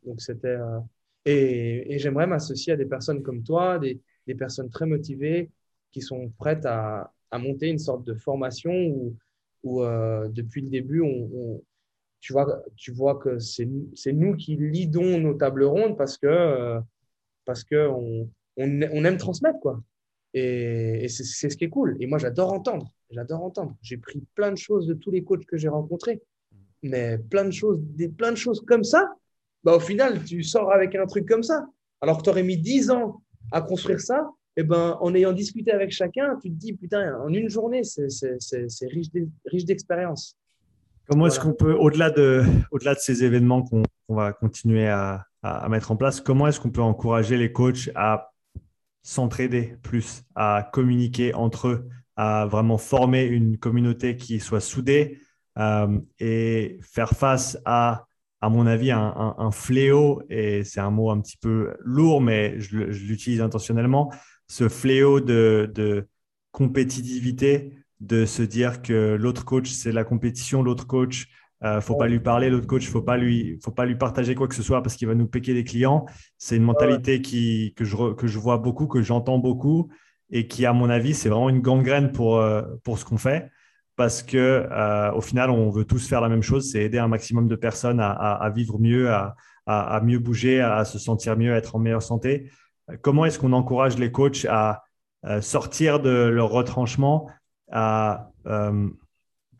[0.04, 0.48] Donc, c'était.
[0.48, 0.80] Euh,
[1.24, 4.00] et, j'aimerais m'associer à des personnes comme toi, des,
[4.38, 5.50] personnes très motivées
[5.90, 8.72] qui sont prêtes à, monter une sorte de formation
[9.62, 11.62] où, euh, depuis le début, on,
[12.20, 13.66] tu vois, tu vois que c'est
[14.12, 16.80] nous qui lidons nos tables rondes parce que euh,
[17.44, 19.82] parce que on, on, aime transmettre quoi.
[20.34, 21.96] Et, c'est ce qui est cool.
[21.98, 22.92] Et moi, j'adore entendre.
[23.10, 23.76] J'adore entendre.
[23.82, 26.22] J'ai pris plein de choses de tous les coachs que j'ai rencontrés,
[26.82, 27.80] mais plein de choses,
[28.16, 29.12] plein de choses comme ça.
[29.64, 31.66] Bah, au final, tu sors avec un truc comme ça.
[32.00, 35.32] Alors que tu aurais mis 10 ans à construire ça, et eh ben, en ayant
[35.32, 40.36] discuté avec chacun, tu te dis, putain, en une journée, c'est riche d'expérience.
[41.10, 45.26] Comment est-ce qu'on peut, au-delà de, au-delà de ces événements qu'on va continuer à,
[45.68, 48.30] mettre en place, comment est-ce qu'on peut encourager les coachs à
[49.02, 55.18] s'entraider plus, à communiquer entre eux, à vraiment former une communauté qui soit soudée
[55.58, 58.06] euh, et faire face à,
[58.40, 62.76] à mon avis, un, fléau, et c'est un mot un petit peu lourd, mais je,
[62.76, 64.12] l'utilise intentionnellement,
[64.46, 66.06] ce fléau de, de
[66.52, 71.28] compétitivité de se dire que l'autre coach, c'est la compétition, l'autre coach,
[71.62, 74.48] euh, faut pas lui parler, l'autre coach, faut pas lui, faut pas lui partager quoi
[74.48, 76.06] que ce soit parce qu'il va nous piquer des clients.
[76.38, 79.90] C'est une mentalité qui, que, je, que je vois beaucoup, que j'entends beaucoup
[80.30, 83.50] et qui, à mon avis, c'est vraiment une gangrène pour, euh, pour ce qu'on fait.
[83.96, 87.08] parce que euh, au final, on veut tous faire la même chose, c'est aider un
[87.08, 91.76] maximum de personnes à, vivre mieux, à, mieux bouger, à se sentir mieux, à être
[91.76, 92.50] en meilleure santé.
[93.02, 94.84] Comment est-ce qu'on encourage les coachs à
[95.42, 97.28] sortir de leur retranchement,
[97.70, 98.88] à euh,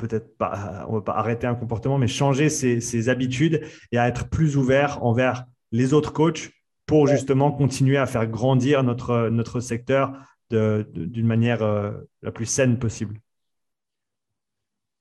[0.00, 4.28] peut-être pas, on va pas arrêter un comportement, mais changer ses, habitudes et à être
[4.28, 6.50] plus ouvert envers les autres coachs
[6.86, 10.12] pour justement continuer à faire grandir notre, notre secteur
[10.50, 11.92] d'une manière euh,
[12.22, 13.20] la plus saine possible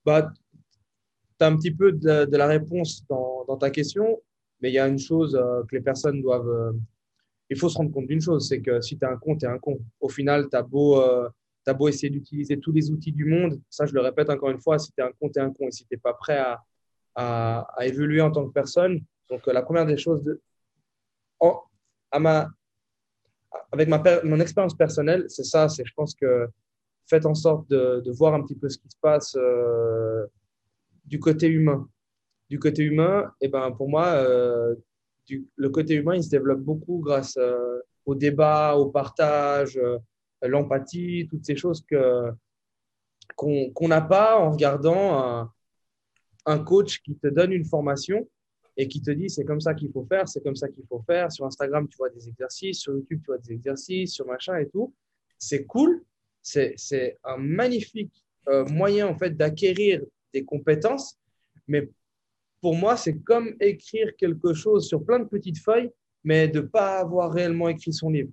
[0.05, 0.31] bah,
[1.39, 4.21] Tu as un petit peu de, la réponse dans, dans, ta question,
[4.61, 6.47] mais il y a une chose euh, que les personnes doivent.
[6.47, 6.73] Euh,
[7.49, 9.45] il faut se rendre compte d'une chose, c'est que si tu as un con, tu
[9.45, 9.79] es un con.
[9.99, 11.01] Au final, tu as beau,
[11.73, 14.79] beau essayer d'utiliser tous les outils du monde, ça je le répète encore une fois,
[14.79, 15.67] si tu es un con, tu un con.
[15.67, 16.63] Et si tu n'es pas prêt à,
[17.15, 20.41] à, évoluer en tant que personne, donc la première des choses, de,
[22.11, 22.49] à ma,
[23.71, 26.47] avec ma, mon expérience personnelle, c'est ça, c'est je pense que
[27.07, 30.25] faites en sorte de, de, voir un petit peu ce qui se passe euh,
[31.05, 31.89] du côté humain.
[32.49, 34.75] Du côté humain, et eh ben pour moi, euh,
[35.27, 39.79] du, le côté humain, il se développe beaucoup grâce euh, au débat, au partage,
[40.41, 42.31] l'empathie, toutes ces choses que
[43.35, 45.49] qu'on n'a pas en regardant
[46.45, 48.27] un, coach qui te donne une formation
[48.75, 51.01] et qui te dit c'est comme ça qu'il faut faire, c'est comme ça qu'il faut
[51.05, 51.31] faire.
[51.31, 54.67] Sur Instagram, tu vois des exercices, sur YouTube, tu vois des exercices, sur machin et
[54.67, 54.93] tout.
[55.37, 56.03] C'est cool,
[56.41, 58.13] c'est un magnifique
[58.47, 60.01] euh, moyen en fait d'acquérir
[60.33, 61.17] des compétences,
[61.67, 61.89] mais
[62.61, 65.91] pour moi, c'est comme écrire quelque chose sur plein de petites feuilles,
[66.23, 68.31] mais de ne pas avoir réellement écrit son livre.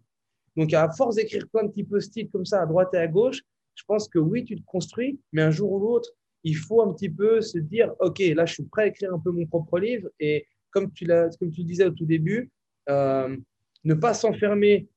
[0.57, 3.43] Donc, à force d'écrire plein de petits post-it comme ça à droite et à gauche,
[3.75, 6.11] je pense que oui, tu te construis, mais un jour ou l'autre,
[6.45, 9.19] il faut un petit peu se dire, OK, là, je suis prêt à écrire un
[9.19, 10.09] peu mon propre livre.
[10.19, 11.07] Et comme tu,
[11.53, 12.51] tu disais au tout début,
[12.89, 13.37] euh,
[13.85, 14.89] ne pas s'enfermer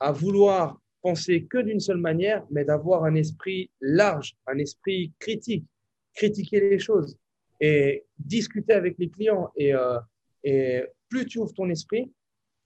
[0.00, 5.66] à vouloir penser que d'une seule manière, mais d'avoir un esprit large, un esprit critique,
[6.14, 7.18] critiquer les choses
[7.60, 9.50] et discuter avec les clients.
[9.56, 9.98] Et, euh,
[10.42, 12.10] et plus tu ouvres ton esprit,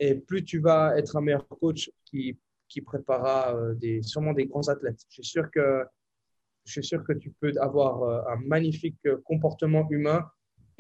[0.01, 2.39] et plus tu vas être un meilleur coach qui,
[2.69, 5.01] qui préparera euh, sûrement des grands athlètes.
[5.09, 10.31] Je suis sûr que tu peux avoir euh, un magnifique euh, comportement humain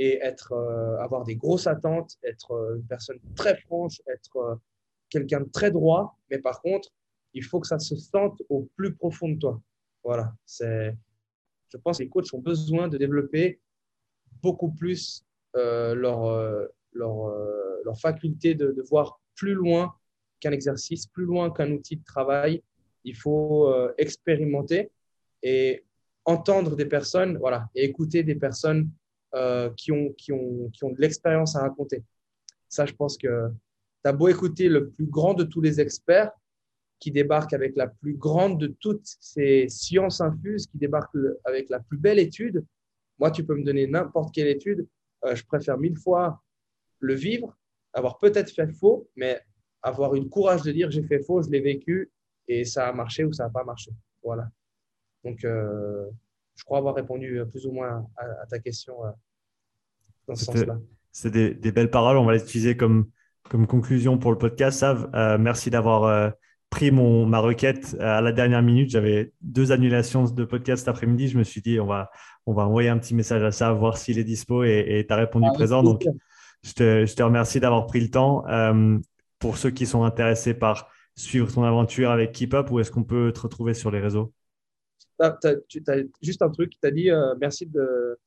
[0.00, 0.52] et être,
[1.00, 4.60] avoir des grosses attentes, être une personne très franche, être
[5.10, 6.16] quelqu'un de très droit.
[6.30, 6.90] Mais par contre,
[7.34, 9.60] il faut que ça se sente au plus profond de toi.
[10.04, 10.32] Voilà.
[10.60, 13.60] Je pense que les coachs ont besoin de développer
[14.40, 16.30] beaucoup plus leur,
[16.92, 17.32] leur,
[17.84, 19.92] leur, faculté de, voir plus loin
[20.40, 22.62] qu'un exercice, plus loin qu'un outil de travail.
[23.04, 24.90] Il faut expérimenter
[25.42, 25.84] et
[26.24, 28.90] entendre des personnes, voilà, et écouter des personnes
[29.34, 32.02] euh, qui, ont, qui, ont, qui ont de l'expérience à raconter.
[32.68, 33.50] Ça, je pense que
[34.04, 36.30] tu as beau écouter le plus grand de tous les experts
[36.98, 41.14] qui débarque avec la plus grande de toutes ces sciences infuses, qui débarque
[41.44, 42.64] avec la plus belle étude.
[43.18, 44.86] Moi, tu peux me donner n'importe quelle étude.
[45.24, 46.42] Euh, je préfère mille fois
[47.00, 47.56] le vivre,
[47.92, 49.40] avoir peut-être fait faux, mais
[49.82, 52.10] avoir une courage de dire j'ai fait faux, je l'ai vécu
[52.48, 53.90] et ça a marché ou ça n'a pas marché.
[54.22, 54.48] Voilà.
[55.24, 56.06] Donc, euh,
[56.56, 59.10] je crois avoir répondu plus ou moins à, ta question euh,
[60.26, 60.78] dans ce sens-là.
[61.12, 62.16] C'est des, belles paroles.
[62.16, 63.10] On va les utiliser comme,
[63.48, 64.78] comme conclusion pour le podcast.
[64.78, 66.32] Sav, euh, merci d'avoir
[66.70, 68.90] pris mon, ma requête à la dernière minute.
[68.90, 71.28] J'avais deux annulations de podcast cet après-midi.
[71.28, 72.10] Je me suis dit, on va,
[72.46, 75.16] on va envoyer un petit message à Sav, voir s'il est dispo et tu as
[75.16, 75.82] répondu ah, présent.
[75.82, 76.04] Donc,
[76.62, 78.44] je te, je te remercie d'avoir pris le temps.
[79.38, 83.04] Pour ceux qui sont intéressés par suivre ton aventure avec Keep Up, où est-ce qu'on
[83.04, 84.32] peut te retrouver sur les réseaux?
[85.20, 88.18] Tu as juste un truc, tu as dit euh, merci de,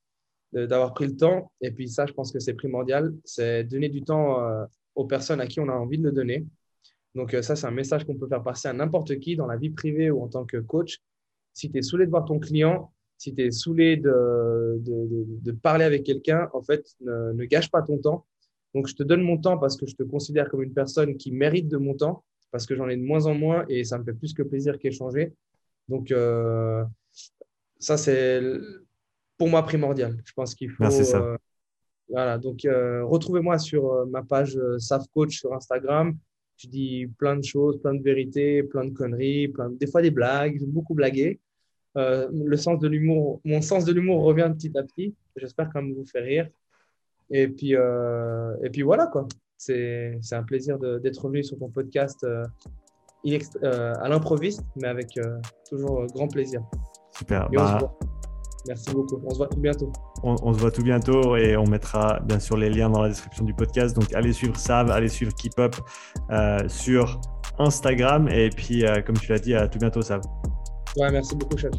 [0.51, 1.51] d'avoir pris le temps.
[1.61, 5.39] Et puis ça, je pense que c'est primordial, c'est donner du temps euh, aux personnes
[5.39, 6.45] à qui on a envie de le donner.
[7.15, 9.57] Donc euh, ça, c'est un message qu'on peut faire passer à n'importe qui dans la
[9.57, 10.99] vie privée ou en tant que coach.
[11.53, 15.85] Si tu es saoulé de voir ton client, si tu es saoulé de, de, parler
[15.85, 18.25] avec quelqu'un, en fait, ne, gâche pas ton temps.
[18.73, 21.31] Donc je te donne mon temps parce que je te considère comme une personne qui
[21.31, 24.03] mérite de mon temps, parce que j'en ai de moins en moins et ça me
[24.03, 25.33] fait plus que plaisir qu'échanger.
[25.87, 26.83] Donc, euh,
[27.79, 28.41] ça, c'est
[29.37, 30.21] pour moi primordial.
[30.23, 30.83] Je pense qu'il faut.
[30.83, 31.21] Merci, ça.
[31.21, 31.37] Euh,
[32.09, 32.37] voilà.
[32.37, 36.17] Donc, euh, retrouvez-moi sur ma page SAF Coach sur Instagram.
[36.57, 40.11] Je dis plein de choses, plein de vérités, plein de conneries, plein des fois des
[40.11, 40.57] blagues.
[40.59, 41.39] J'aime beaucoup blaguer.
[41.95, 45.15] le sens de l'humour, mon sens de l'humour revient petit à petit.
[45.35, 46.49] J'espère quand même vous faire rire.
[47.31, 49.27] Et puis, et puis voilà quoi.
[49.57, 52.25] C'est un plaisir d'être revenu sur ton podcast
[53.63, 55.37] euh, à l'improviste, mais avec euh,
[55.69, 56.61] toujours euh, grand plaisir.
[57.11, 57.47] Super.
[57.51, 57.79] Bah,
[58.67, 59.21] Merci beaucoup.
[59.25, 59.91] On se voit tout bientôt.
[60.23, 63.43] On, se voit tout bientôt et on mettra bien sûr les liens dans la description
[63.43, 63.95] du podcast.
[63.95, 65.75] Donc allez suivre Sav, allez suivre Keep Up
[66.67, 67.19] sur
[67.57, 68.27] Instagram.
[68.29, 70.21] Et puis, comme tu l'as dit, à tout bientôt, Sav.
[70.95, 71.71] Ouais, merci beaucoup, chef.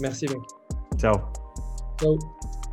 [0.00, 0.38] Merci, mec.
[0.98, 1.16] Ciao.
[2.00, 2.16] Ciao.